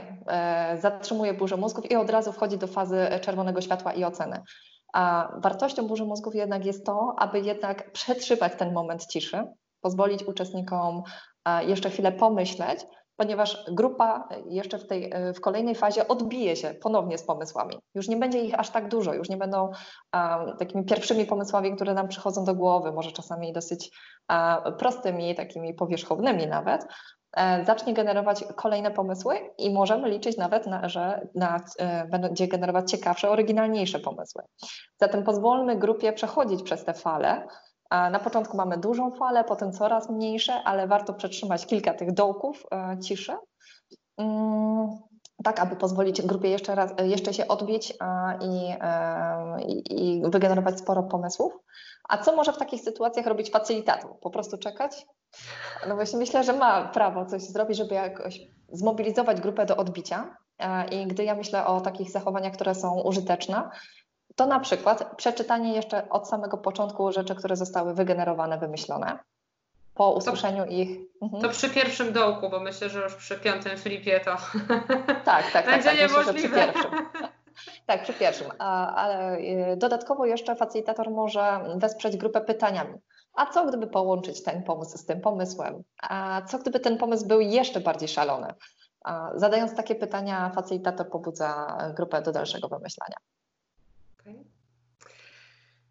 zatrzymuje 0.77 1.33
burzę 1.33 1.57
mózgów 1.57 1.91
i 1.91 1.95
od 1.95 2.09
razu 2.09 2.31
wchodzi 2.31 2.57
do 2.57 2.67
fazy 2.67 3.07
czerwonego 3.21 3.61
światła 3.61 3.93
i 3.93 4.03
oceny. 4.03 4.41
A 4.93 5.33
wartością 5.37 5.87
burzy 5.87 6.05
mózgów 6.05 6.35
jednak 6.35 6.65
jest 6.65 6.85
to, 6.85 7.15
aby 7.17 7.39
jednak 7.39 7.91
przetrzywać 7.91 8.53
ten 8.57 8.73
moment 8.73 9.05
ciszy, 9.05 9.43
pozwolić 9.81 10.23
uczestnikom 10.23 11.03
jeszcze 11.61 11.89
chwilę 11.89 12.11
pomyśleć, 12.11 12.79
ponieważ 13.19 13.65
grupa 13.71 14.29
jeszcze 14.45 14.77
w, 14.79 14.87
tej, 14.87 15.13
w 15.35 15.41
kolejnej 15.41 15.75
fazie 15.75 16.07
odbije 16.07 16.55
się 16.55 16.73
ponownie 16.73 17.17
z 17.17 17.23
pomysłami. 17.23 17.79
Już 17.95 18.07
nie 18.07 18.17
będzie 18.17 18.39
ich 18.39 18.59
aż 18.59 18.69
tak 18.69 18.89
dużo, 18.89 19.13
już 19.13 19.29
nie 19.29 19.37
będą 19.37 19.71
um, 20.13 20.57
takimi 20.57 20.85
pierwszymi 20.85 21.25
pomysłami, 21.25 21.75
które 21.75 21.93
nam 21.93 22.07
przychodzą 22.07 22.45
do 22.45 22.55
głowy, 22.55 22.91
może 22.91 23.11
czasami 23.11 23.53
dosyć 23.53 23.91
um, 24.29 24.77
prostymi, 24.77 25.35
takimi 25.35 25.73
powierzchownymi 25.73 26.47
nawet. 26.47 26.85
Um, 27.37 27.65
zacznie 27.65 27.93
generować 27.93 28.43
kolejne 28.55 28.91
pomysły 28.91 29.35
i 29.57 29.73
możemy 29.73 30.09
liczyć 30.09 30.37
nawet, 30.37 30.67
na, 30.67 30.89
że 30.89 31.27
na, 31.35 31.59
e, 31.79 32.07
będzie 32.07 32.47
generować 32.47 32.91
ciekawsze, 32.91 33.29
oryginalniejsze 33.29 33.99
pomysły. 33.99 34.43
Zatem 34.97 35.23
pozwólmy 35.23 35.75
grupie 35.75 36.13
przechodzić 36.13 36.63
przez 36.63 36.85
te 36.85 36.93
fale, 36.93 37.47
na 37.91 38.19
początku 38.19 38.57
mamy 38.57 38.77
dużą 38.77 39.11
falę, 39.11 39.43
potem 39.43 39.71
coraz 39.71 40.09
mniejsze, 40.09 40.63
ale 40.63 40.87
warto 40.87 41.13
przetrzymać 41.13 41.65
kilka 41.65 41.93
tych 41.93 42.13
dołków 42.13 42.65
e, 42.71 42.99
ciszy, 42.99 43.35
mm, 44.17 44.89
tak 45.43 45.59
aby 45.59 45.75
pozwolić 45.75 46.21
grupie 46.21 46.49
jeszcze, 46.49 46.75
raz, 46.75 46.91
jeszcze 47.03 47.33
się 47.33 47.47
odbić 47.47 47.93
i, 48.41 48.75
e, 48.81 49.61
i, 49.61 50.17
i 50.17 50.21
wygenerować 50.31 50.79
sporo 50.79 51.03
pomysłów. 51.03 51.53
A 52.09 52.17
co 52.17 52.35
może 52.35 52.53
w 52.53 52.57
takich 52.57 52.81
sytuacjach 52.81 53.25
robić 53.25 53.51
facylitator? 53.51 54.19
Po 54.19 54.29
prostu 54.29 54.57
czekać? 54.57 55.05
No 55.87 55.95
właśnie 55.95 56.19
myślę, 56.19 56.43
że 56.43 56.53
ma 56.53 56.87
prawo 56.87 57.25
coś 57.25 57.41
zrobić, 57.41 57.77
żeby 57.77 57.95
jakoś 57.95 58.39
zmobilizować 58.71 59.41
grupę 59.41 59.65
do 59.65 59.77
odbicia. 59.77 60.37
E, 60.59 60.87
I 60.87 61.07
gdy 61.07 61.23
ja 61.23 61.35
myślę 61.35 61.65
o 61.65 61.81
takich 61.81 62.11
zachowaniach, 62.11 62.53
które 62.53 62.75
są 62.75 63.01
użyteczne, 63.01 63.69
to 64.39 64.45
na 64.45 64.59
przykład 64.59 65.15
przeczytanie 65.15 65.73
jeszcze 65.73 66.09
od 66.09 66.27
samego 66.27 66.57
początku 66.57 67.11
rzeczy, 67.11 67.35
które 67.35 67.55
zostały 67.55 67.93
wygenerowane, 67.93 68.57
wymyślone. 68.57 69.19
Po 69.95 70.11
usłyszeniu 70.11 70.63
to, 70.63 70.71
ich. 70.71 70.89
Mhm. 71.21 71.41
To 71.43 71.49
przy 71.49 71.69
pierwszym 71.69 72.13
dołku, 72.13 72.49
bo 72.49 72.59
myślę, 72.59 72.89
że 72.89 72.99
już 72.99 73.15
przy 73.15 73.39
piątym 73.39 73.77
flipie 73.77 74.19
to 74.19 74.37
tak, 75.25 75.51
tak, 75.51 75.65
będzie 75.65 75.89
tak, 75.89 75.97
tak, 75.97 76.09
niemożliwe. 76.09 76.33
Myślę, 76.33 76.73
przy 76.73 76.89
pierwszym. 76.89 76.91
Tak, 77.85 78.03
przy 78.03 78.13
pierwszym. 78.13 78.47
Ale 78.59 79.37
y, 79.37 79.77
dodatkowo 79.77 80.25
jeszcze 80.25 80.55
facilitator 80.55 81.11
może 81.11 81.59
wesprzeć 81.75 82.17
grupę 82.17 82.41
pytaniami. 82.41 82.93
A 83.33 83.45
co 83.45 83.65
gdyby 83.65 83.87
połączyć 83.87 84.43
ten 84.43 84.63
pomysł 84.63 84.97
z 84.97 85.05
tym 85.05 85.21
pomysłem? 85.21 85.83
A 86.01 86.41
co 86.41 86.59
gdyby 86.59 86.79
ten 86.79 86.97
pomysł 86.97 87.27
był 87.27 87.41
jeszcze 87.41 87.79
bardziej 87.79 88.09
szalony? 88.09 88.53
Zadając 89.35 89.75
takie 89.75 89.95
pytania, 89.95 90.51
facilitator 90.55 91.09
pobudza 91.09 91.77
grupę 91.95 92.21
do 92.21 92.31
dalszego 92.31 92.67
wymyślania. 92.67 93.17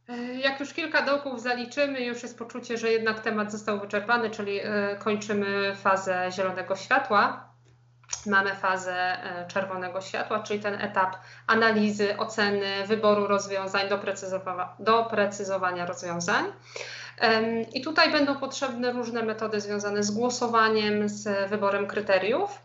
E, 0.09 0.35
jak 0.35 0.61
już 0.61 0.75
kilka 0.75 1.03
dołków 1.03 1.41
zaliczymy, 1.41 2.01
już 2.01 2.23
jest 2.23 2.39
poczucie, 2.39 2.79
że 2.79 2.91
jednak 2.91 3.21
temat 3.21 3.53
został 3.53 3.81
wyczerpany, 3.81 4.31
czyli 4.31 4.61
e, 4.61 4.97
kończymy 4.99 5.77
fazę 5.77 6.29
zielonego 6.33 6.77
światła. 6.77 7.49
Mamy 8.27 8.55
fazę 8.55 8.95
e, 8.95 9.47
czerwonego 9.49 10.01
światła, 10.01 10.43
czyli 10.43 10.61
ten 10.61 10.83
etap 10.83 11.17
analizy, 11.47 12.17
oceny, 12.19 12.87
wyboru 12.87 13.27
rozwiązań, 13.27 13.89
doprecyzowania, 14.79 15.87
rozwiązań. 15.87 16.45
I 17.73 17.81
tutaj 17.81 18.13
będą 18.13 18.37
potrzebne 18.37 18.93
różne 18.93 19.23
metody 19.23 19.61
związane 19.61 20.03
z 20.03 20.11
głosowaniem, 20.11 21.09
z 21.09 21.51
wyborem 21.51 21.87
kryteriów. 21.87 22.59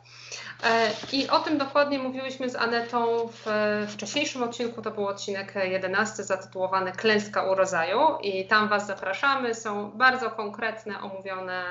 E, 0.63 0.91
I 1.11 1.29
o 1.29 1.39
tym 1.39 1.57
dokładnie 1.57 1.99
mówiłyśmy 1.99 2.49
z 2.49 2.55
Anetą 2.55 3.27
w 3.27 3.45
wcześniejszym 3.93 4.43
odcinku, 4.43 4.81
to 4.81 4.91
był 4.91 5.07
odcinek 5.07 5.53
11 5.63 6.23
zatytułowany 6.23 6.91
Klęska 6.91 7.43
u 7.43 7.55
rodzaju 7.55 7.99
i 8.21 8.47
tam 8.47 8.69
Was 8.69 8.87
zapraszamy. 8.87 9.55
Są 9.55 9.91
bardzo 9.91 10.31
konkretne, 10.31 11.01
omówione 11.01 11.63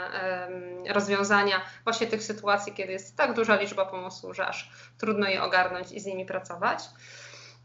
rozwiązania 0.89 1.61
właśnie 1.85 2.07
tych 2.07 2.23
sytuacji, 2.23 2.73
kiedy 2.73 2.93
jest 2.93 3.17
tak 3.17 3.35
duża 3.35 3.57
liczba 3.57 3.87
pomysłów, 3.87 4.37
że 4.37 4.47
aż 4.47 4.71
trudno 4.99 5.29
je 5.29 5.43
ogarnąć 5.43 5.93
i 5.93 6.01
z 6.01 6.07
nimi 6.07 6.27
pracować. 6.27 6.79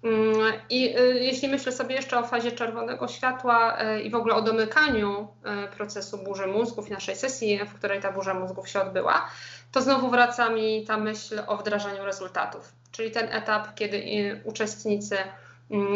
Mm, 0.03 0.53
I 0.69 0.97
y, 0.99 1.19
jeśli 1.19 1.47
myślę 1.47 1.71
sobie 1.71 1.95
jeszcze 1.95 2.19
o 2.19 2.23
fazie 2.23 2.51
czerwonego 2.51 3.07
światła 3.07 3.81
y, 3.81 4.01
i 4.01 4.09
w 4.09 4.15
ogóle 4.15 4.35
o 4.35 4.41
domykaniu 4.41 5.27
y, 5.65 5.75
procesu 5.75 6.17
burzy 6.17 6.47
mózgów, 6.47 6.89
naszej 6.89 7.15
sesji, 7.15 7.59
w 7.65 7.73
której 7.73 7.99
ta 7.99 8.11
burza 8.11 8.33
mózgów 8.33 8.69
się 8.69 8.81
odbyła, 8.81 9.29
to 9.71 9.81
znowu 9.81 10.09
wraca 10.09 10.49
mi 10.49 10.85
ta 10.85 10.97
myśl 10.97 11.41
o 11.47 11.57
wdrażaniu 11.57 12.05
rezultatów, 12.05 12.71
czyli 12.91 13.11
ten 13.11 13.27
etap, 13.31 13.75
kiedy 13.75 14.01
uczestnicy 14.43 15.17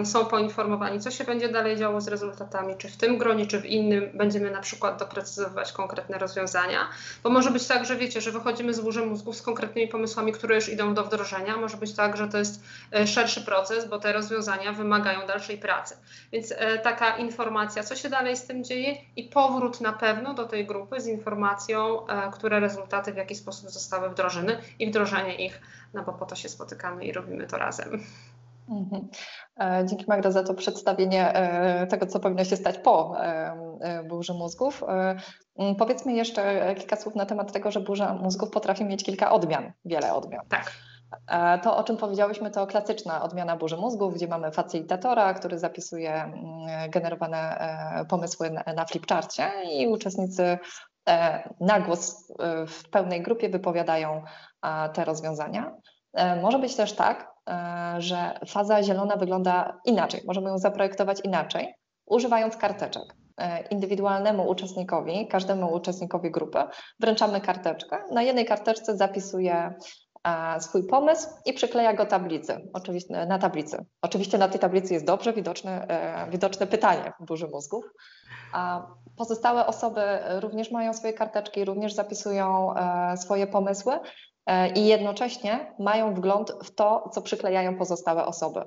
są 0.04 0.26
poinformowani, 0.26 1.00
co 1.00 1.12
się 1.12 1.24
będzie 1.24 1.50
dalej 1.50 1.78
działo 1.78 2.02
z 2.02 2.08
rezultatami, 2.08 2.76
czy 2.78 2.88
w 2.88 2.98
tym 2.98 3.18
gronie, 3.18 3.48
czy 3.48 3.62
w 3.62 3.66
innym 3.66 4.10
będziemy 4.14 4.52
na 4.52 4.62
przykład 4.62 5.00
doprecyzować 5.00 5.72
konkretne 5.72 6.18
rozwiązania, 6.18 6.90
bo 7.24 7.30
może 7.30 7.52
być 7.52 7.68
tak, 7.68 7.86
że 7.86 7.96
wiecie, 7.96 8.22
że 8.22 8.32
wychodzimy 8.32 8.74
z 8.74 8.80
burzy 8.80 9.06
mózgów 9.06 9.36
z 9.36 9.42
konkretnymi 9.42 9.88
pomysłami, 9.88 10.32
które 10.32 10.56
już 10.56 10.70
idą 10.70 10.94
do 10.94 11.04
wdrożenia, 11.04 11.58
może 11.58 11.78
być 11.78 11.94
tak, 11.94 12.18
że 12.18 12.28
to 12.28 12.38
jest 12.38 12.64
e, 12.94 13.08
szerszy 13.08 13.42
proces, 13.42 13.86
bo 13.90 14.00
te 14.00 14.14
rozwiązania 14.14 14.74
wymagają 14.74 15.28
dalszej 15.28 15.58
pracy. 15.58 15.98
Więc 16.32 16.54
e, 16.58 16.80
taka 16.80 17.18
informacja, 17.18 17.84
co 17.84 17.96
się 17.96 18.10
dalej 18.10 18.38
z 18.38 18.44
tym 18.44 18.64
dzieje 18.64 18.96
i 19.16 19.24
powrót 19.24 19.82
na 19.82 19.94
pewno 19.94 20.34
do 20.34 20.46
tej 20.46 20.66
grupy 20.66 21.02
z 21.02 21.08
informacją, 21.08 22.08
e, 22.08 22.32
które 22.32 22.60
rezultaty 22.60 23.14
w 23.14 23.18
jaki 23.18 23.36
sposób 23.36 23.70
zostały 23.70 24.10
wdrożone 24.10 24.62
i 24.80 24.88
wdrożenie 24.88 25.46
ich, 25.46 25.62
no 25.94 26.04
bo 26.04 26.14
po 26.14 26.26
to 26.26 26.36
się 26.36 26.50
spotykamy 26.50 27.06
i 27.06 27.12
robimy 27.12 27.48
to 27.48 27.58
razem. 27.58 28.04
Mhm. 28.72 29.10
E, 29.60 29.86
dzięki 29.86 30.06
Magda 30.08 30.32
za 30.32 30.44
to 30.44 30.54
przedstawienie 30.54 31.34
e, 31.34 31.88
tego, 31.88 32.06
co 32.06 32.20
powinno 32.20 32.44
się 32.44 32.56
stać 32.56 32.78
po 32.78 33.24
e, 33.24 34.04
burzy 34.10 34.34
mózgów. 34.34 34.84
Powiedzmy 35.78 36.14
jeszcze 36.14 36.76
kilka 36.76 36.96
słów 36.96 37.16
na 37.16 37.26
temat 37.26 37.52
tego, 37.52 37.72
że 37.72 37.80
burza 37.80 38.14
mózgów 38.14 38.50
potrafi 38.50 38.86
mieć 38.86 39.04
kilka 39.04 39.32
odmian, 39.32 39.72
wiele 39.86 40.14
odmian. 40.14 40.46
Tak. 40.50 40.72
To, 41.64 41.78
o 41.78 41.84
czym 41.84 41.98
powiedziałyśmy, 41.98 42.52
to 42.52 42.68
klasyczna 42.68 43.24
odmiana 43.24 43.58
burzy 43.58 43.78
mózgów, 43.78 44.14
gdzie 44.14 44.28
mamy 44.28 44.52
facilitatora, 44.52 45.34
który 45.34 45.60
zapisuje 45.60 46.32
generowane 46.90 47.58
pomysły 48.10 48.52
na 48.76 48.86
flipcharcie 48.86 49.52
i 49.80 49.88
uczestnicy 49.88 50.58
na 51.60 51.80
głos 51.80 52.34
w 52.68 52.90
pełnej 52.90 53.22
grupie 53.22 53.50
wypowiadają 53.50 54.24
te 54.94 55.06
rozwiązania. 55.06 55.76
Może 56.42 56.60
być 56.60 56.76
też 56.76 56.94
tak, 56.94 57.31
że 57.98 58.40
faza 58.48 58.84
zielona 58.84 59.16
wygląda 59.16 59.82
inaczej. 59.86 60.22
Możemy 60.28 60.50
ją 60.50 60.58
zaprojektować 60.58 61.20
inaczej, 61.24 61.74
używając 62.06 62.58
karteczek. 62.58 63.04
E, 63.38 63.62
indywidualnemu 63.68 64.50
uczestnikowi, 64.50 65.28
każdemu 65.28 65.74
uczestnikowi 65.74 66.32
grupy 66.32 66.60
wręczamy 67.00 67.42
karteczkę. 67.42 67.98
Na 68.12 68.24
jednej 68.24 68.46
karteczce 68.46 68.98
zapisuje 68.98 69.74
e, 70.28 70.62
swój 70.62 70.88
pomysł 70.88 71.30
i 71.46 71.54
przykleja 71.54 71.94
go 71.94 72.06
tablicy, 72.06 72.70
oczywiście 72.74 73.26
na 73.26 73.40
tablicy. 73.40 73.86
Oczywiście 74.02 74.38
na 74.38 74.48
tej 74.48 74.60
tablicy 74.60 74.94
jest 74.94 75.06
dobrze 75.06 75.34
widoczne, 75.34 75.88
widoczne 76.32 76.68
pytanie 76.68 77.14
w 77.20 77.26
burzy 77.26 77.48
mózgów. 77.48 77.86
A 78.54 78.88
pozostałe 79.18 79.66
osoby 79.68 80.02
również 80.40 80.72
mają 80.72 80.94
swoje 80.94 81.14
karteczki, 81.14 81.66
również 81.66 81.94
zapisują 81.94 82.74
swoje 83.16 83.48
pomysły 83.48 83.94
E, 83.94 84.00
i 84.76 84.86
jednocześnie 84.86 85.76
mają 85.80 86.14
wgląd 86.14 86.52
w 86.64 86.76
to, 86.76 87.10
co 87.14 87.22
przyklejają 87.22 87.78
pozostałe 87.78 88.26
osoby. 88.26 88.62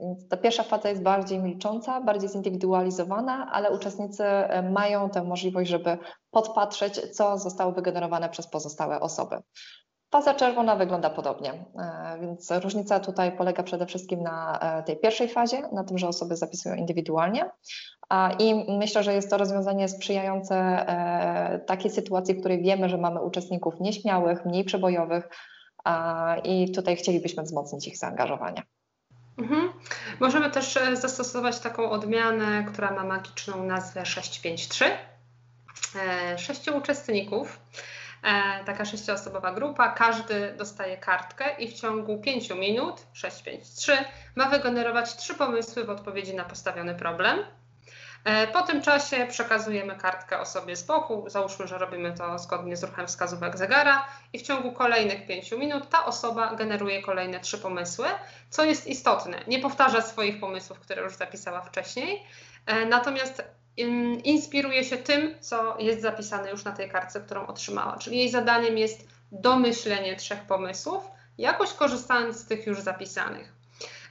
Więc 0.00 0.28
ta 0.28 0.36
pierwsza 0.36 0.62
faza 0.62 0.88
jest 0.88 1.02
bardziej 1.02 1.38
milcząca, 1.38 2.00
bardziej 2.00 2.30
zindywidualizowana, 2.30 3.50
ale 3.52 3.70
uczestnicy 3.70 4.24
e, 4.24 4.70
mają 4.70 5.10
tę 5.10 5.24
możliwość, 5.24 5.70
żeby 5.70 5.98
podpatrzeć, 6.30 7.16
co 7.16 7.38
zostało 7.38 7.72
wygenerowane 7.72 8.28
przez 8.28 8.46
pozostałe 8.46 9.00
osoby. 9.00 9.36
Faza 10.10 10.34
czerwona 10.34 10.76
wygląda 10.76 11.10
podobnie, 11.10 11.52
e, 11.52 12.18
więc 12.20 12.50
różnica 12.50 13.00
tutaj 13.00 13.36
polega 13.36 13.62
przede 13.62 13.86
wszystkim 13.86 14.22
na 14.22 14.60
tej 14.86 14.96
pierwszej 14.96 15.28
fazie, 15.28 15.62
na 15.72 15.84
tym, 15.84 15.98
że 15.98 16.08
osoby 16.08 16.36
zapisują 16.36 16.74
indywidualnie, 16.74 17.50
i 18.38 18.64
myślę, 18.78 19.02
że 19.02 19.14
jest 19.14 19.30
to 19.30 19.38
rozwiązanie 19.38 19.88
sprzyjające 19.88 20.56
e, 20.56 21.58
takiej 21.58 21.90
sytuacji, 21.90 22.34
w 22.34 22.40
której 22.40 22.62
wiemy, 22.62 22.88
że 22.88 22.98
mamy 22.98 23.20
uczestników 23.20 23.80
nieśmiałych, 23.80 24.44
mniej 24.44 24.64
przebojowych 24.64 25.28
i 26.44 26.72
tutaj 26.72 26.96
chcielibyśmy 26.96 27.42
wzmocnić 27.42 27.88
ich 27.88 27.98
zaangażowanie. 27.98 28.62
Mhm. 29.38 29.72
Możemy 30.20 30.50
też 30.50 30.76
e, 30.76 30.96
zastosować 30.96 31.58
taką 31.58 31.90
odmianę, 31.90 32.64
która 32.64 32.90
ma 32.90 33.04
magiczną 33.04 33.64
nazwę 33.64 34.06
653. 34.06 34.84
E, 34.84 36.38
sześciu 36.38 36.76
uczestników, 36.76 37.60
taka 38.66 38.84
sześcioosobowa 38.84 39.52
grupa, 39.52 39.88
każdy 39.88 40.54
dostaje 40.58 40.96
kartkę 40.96 41.56
i 41.58 41.68
w 41.68 41.74
ciągu 41.74 42.18
5 42.18 42.50
minut, 42.50 43.06
653, 43.12 44.04
ma 44.36 44.48
wygenerować 44.48 45.16
trzy 45.16 45.34
pomysły 45.34 45.84
w 45.84 45.90
odpowiedzi 45.90 46.34
na 46.34 46.44
postawiony 46.44 46.94
problem. 46.94 47.38
E, 48.24 48.46
po 48.46 48.62
tym 48.62 48.82
czasie 48.82 49.26
przekazujemy 49.30 49.96
kartkę 49.96 50.40
osobie 50.40 50.76
z 50.76 50.82
boku, 50.82 51.24
załóżmy, 51.26 51.66
że 51.68 51.78
robimy 51.78 52.12
to 52.12 52.38
zgodnie 52.38 52.76
z 52.76 52.84
ruchem 52.84 53.06
wskazówek 53.06 53.56
zegara 53.56 54.06
i 54.32 54.38
w 54.38 54.42
ciągu 54.42 54.72
kolejnych 54.72 55.26
5 55.26 55.52
minut 55.52 55.88
ta 55.88 56.04
osoba 56.04 56.54
generuje 56.54 57.02
kolejne 57.02 57.40
trzy 57.40 57.58
pomysły, 57.58 58.06
co 58.50 58.64
jest 58.64 58.86
istotne. 58.86 59.40
Nie 59.46 59.58
powtarza 59.58 60.02
swoich 60.02 60.40
pomysłów, 60.40 60.80
które 60.80 61.02
już 61.02 61.14
zapisała 61.14 61.60
wcześniej, 61.60 62.22
e, 62.66 62.86
natomiast 62.86 63.42
inspiruje 64.24 64.84
się 64.84 64.96
tym, 64.96 65.34
co 65.40 65.76
jest 65.78 66.02
zapisane 66.02 66.50
już 66.50 66.64
na 66.64 66.72
tej 66.72 66.90
kartce, 66.90 67.20
którą 67.20 67.46
otrzymała. 67.46 67.96
Czyli 67.96 68.18
jej 68.18 68.30
zadaniem 68.30 68.78
jest 68.78 69.08
domyślenie 69.32 70.16
trzech 70.16 70.40
pomysłów, 70.40 71.04
jakoś 71.38 71.72
korzystając 71.72 72.36
z 72.36 72.46
tych 72.46 72.66
już 72.66 72.80
zapisanych. 72.80 73.60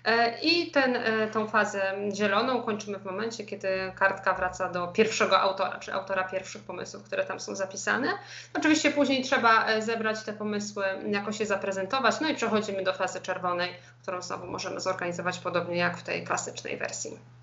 E, 0.05 0.39
I 0.41 0.71
ten, 0.71 0.95
e, 0.95 1.27
tą 1.27 1.47
fazę 1.47 1.93
zieloną 2.13 2.63
kończymy 2.63 2.99
w 2.99 3.05
momencie, 3.05 3.45
kiedy 3.45 3.67
kartka 3.95 4.34
wraca 4.34 4.69
do 4.69 4.88
pierwszego 4.88 5.39
autora, 5.39 5.79
czy 5.79 5.93
autora 5.93 6.23
pierwszych 6.23 6.63
pomysłów, 6.63 7.03
które 7.03 7.25
tam 7.25 7.39
są 7.39 7.55
zapisane. 7.55 8.08
Oczywiście 8.53 8.91
później 8.91 9.23
trzeba 9.23 9.65
e, 9.65 9.82
zebrać 9.82 10.23
te 10.23 10.34
pomysły, 10.34 10.86
jakoś 11.12 11.39
je 11.39 11.45
zaprezentować, 11.45 12.15
no 12.21 12.29
i 12.29 12.36
przechodzimy 12.36 12.84
do 12.84 12.93
fazy 12.93 13.21
czerwonej, 13.21 13.73
którą 14.01 14.21
znowu 14.21 14.47
możemy 14.47 14.79
zorganizować 14.79 15.39
podobnie 15.39 15.77
jak 15.77 15.97
w 15.97 16.03
tej 16.03 16.23
klasycznej 16.23 16.77
wersji. 16.77 17.38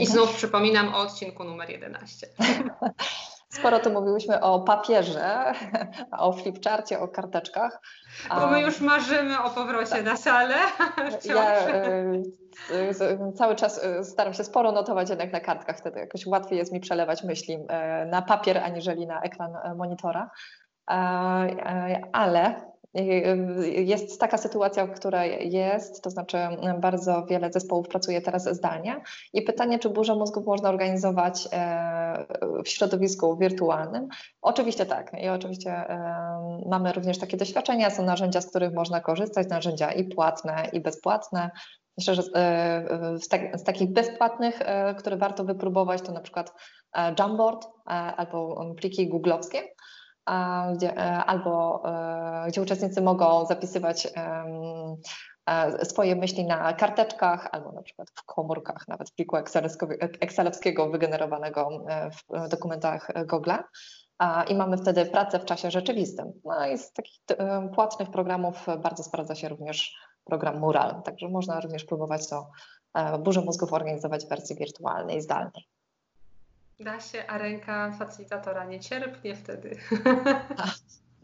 I 0.00 0.06
znów 0.06 0.34
przypominam 0.34 0.94
o 0.94 0.98
odcinku 0.98 1.44
numer 1.44 1.70
11. 1.70 2.26
Sporo 3.48 3.78
tu 3.78 3.92
mówiłyśmy 3.92 4.40
o 4.40 4.60
papierze, 4.60 5.52
o 6.18 6.32
flipcharcie, 6.32 7.00
o 7.00 7.08
karteczkach. 7.08 7.80
Bo 8.28 8.46
my 8.46 8.60
już 8.60 8.80
marzymy 8.80 9.42
o 9.42 9.50
powrocie 9.50 10.02
na 10.02 10.16
salę. 10.16 10.54
Ja 11.24 11.68
y, 11.68 13.32
cały 13.34 13.56
czas 13.56 13.84
y, 13.84 14.04
staram 14.04 14.34
się 14.34 14.44
sporo 14.44 14.72
notować 14.72 15.10
jednak 15.10 15.32
na 15.32 15.40
kartkach, 15.40 15.78
wtedy 15.78 16.00
jakoś 16.00 16.26
łatwiej 16.26 16.58
jest 16.58 16.72
mi 16.72 16.80
przelewać 16.80 17.22
myśli 17.22 17.58
na 18.06 18.22
papier, 18.22 18.58
aniżeli 18.58 19.06
na 19.06 19.20
ekran 19.20 19.52
monitora. 19.76 20.30
Ale 22.12 22.71
jest 23.74 24.20
taka 24.20 24.38
sytuacja, 24.38 24.86
w 24.86 24.92
której 24.92 25.52
jest, 25.52 26.02
to 26.02 26.10
znaczy 26.10 26.38
bardzo 26.80 27.26
wiele 27.26 27.52
zespołów 27.52 27.88
pracuje 27.88 28.20
teraz 28.20 28.48
zdalnie 28.56 29.00
i 29.32 29.42
pytanie, 29.42 29.78
czy 29.78 29.90
burzę 29.90 30.14
mózgów 30.14 30.46
można 30.46 30.68
organizować 30.68 31.48
e, 31.52 32.26
w 32.64 32.68
środowisku 32.68 33.36
wirtualnym? 33.36 34.08
Oczywiście 34.42 34.86
tak 34.86 35.12
i 35.22 35.28
oczywiście 35.28 35.70
e, 35.70 36.62
mamy 36.66 36.92
również 36.92 37.18
takie 37.18 37.36
doświadczenia, 37.36 37.90
są 37.90 38.02
narzędzia, 38.02 38.40
z 38.40 38.46
których 38.46 38.72
można 38.72 39.00
korzystać, 39.00 39.48
narzędzia 39.48 39.92
i 39.92 40.04
płatne 40.04 40.68
i 40.72 40.80
bezpłatne. 40.80 41.50
Myślę, 41.98 42.14
że 42.14 42.22
e, 42.34 43.18
z, 43.18 43.28
tak, 43.28 43.58
z 43.58 43.64
takich 43.64 43.92
bezpłatnych, 43.92 44.60
które 44.98 45.16
warto 45.16 45.44
wypróbować, 45.44 46.02
to 46.02 46.12
na 46.12 46.20
przykład 46.20 46.52
Jamboard 47.18 47.68
albo 48.16 48.74
pliki 48.74 49.08
googlowskie 49.08 49.62
gdzie, 50.74 50.96
e, 50.96 51.24
albo 51.24 51.82
e, 51.84 52.48
gdzie 52.48 52.62
uczestnicy 52.62 53.02
mogą 53.02 53.46
zapisywać 53.46 54.08
e, 54.16 55.84
swoje 55.84 56.16
myśli 56.16 56.44
na 56.44 56.72
karteczkach 56.72 57.48
albo 57.52 57.72
na 57.72 57.82
przykład 57.82 58.08
w 58.14 58.24
komórkach, 58.24 58.88
nawet 58.88 59.10
w 59.10 59.14
pliku 59.14 59.36
excelowskiego 60.20 60.90
wygenerowanego 60.90 61.84
w 62.12 62.48
dokumentach 62.48 63.08
Google. 63.26 63.50
I 64.48 64.54
mamy 64.54 64.76
wtedy 64.76 65.06
pracę 65.06 65.38
w 65.38 65.44
czasie 65.44 65.70
rzeczywistym. 65.70 66.32
No 66.44 66.66
i 66.66 66.78
z 66.78 66.92
takich 66.92 67.20
płatnych 67.74 68.10
programów 68.10 68.66
bardzo 68.82 69.02
sprawdza 69.02 69.34
się 69.34 69.48
również 69.48 69.94
program 70.24 70.58
Mural, 70.58 71.02
także 71.02 71.28
można 71.28 71.60
również 71.60 71.84
próbować 71.84 72.28
to 72.28 72.50
burzę 73.18 73.40
mózgów 73.40 73.72
organizować 73.72 74.26
w 74.26 74.28
wersji 74.28 74.56
wirtualnej, 74.56 75.20
zdalnej. 75.20 75.68
Da 76.82 77.00
się, 77.00 77.24
a 77.26 77.38
ręka 77.38 77.92
facylitatora 77.98 78.64
nie 78.64 78.80
cierpnie 78.80 79.36
wtedy. 79.36 79.78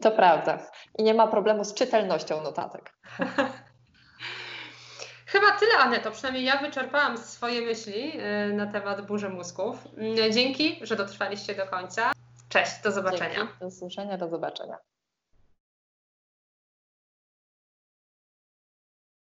To 0.01 0.11
prawda. 0.11 0.59
I 0.97 1.03
nie 1.03 1.13
ma 1.13 1.27
problemu 1.27 1.63
z 1.63 1.73
czytelnością 1.73 2.41
notatek. 2.43 2.93
Chyba 5.25 5.51
tyle, 5.51 5.77
Aneto. 5.77 6.11
Przynajmniej 6.11 6.45
ja 6.45 6.57
wyczerpałam 6.57 7.17
swoje 7.17 7.61
myśli 7.61 8.21
y, 8.49 8.53
na 8.53 8.67
temat 8.67 9.05
burzy 9.05 9.29
mózgów. 9.29 9.87
Mm, 9.97 10.33
dzięki, 10.33 10.79
że 10.81 10.95
dotrwaliście 10.95 11.55
do 11.55 11.67
końca. 11.67 12.11
Cześć, 12.49 12.81
do 12.83 12.91
zobaczenia. 12.91 13.35
Dzięki, 13.35 13.53
do 13.59 13.67
usłyszenia, 13.67 14.17
do 14.17 14.29
zobaczenia. 14.29 14.77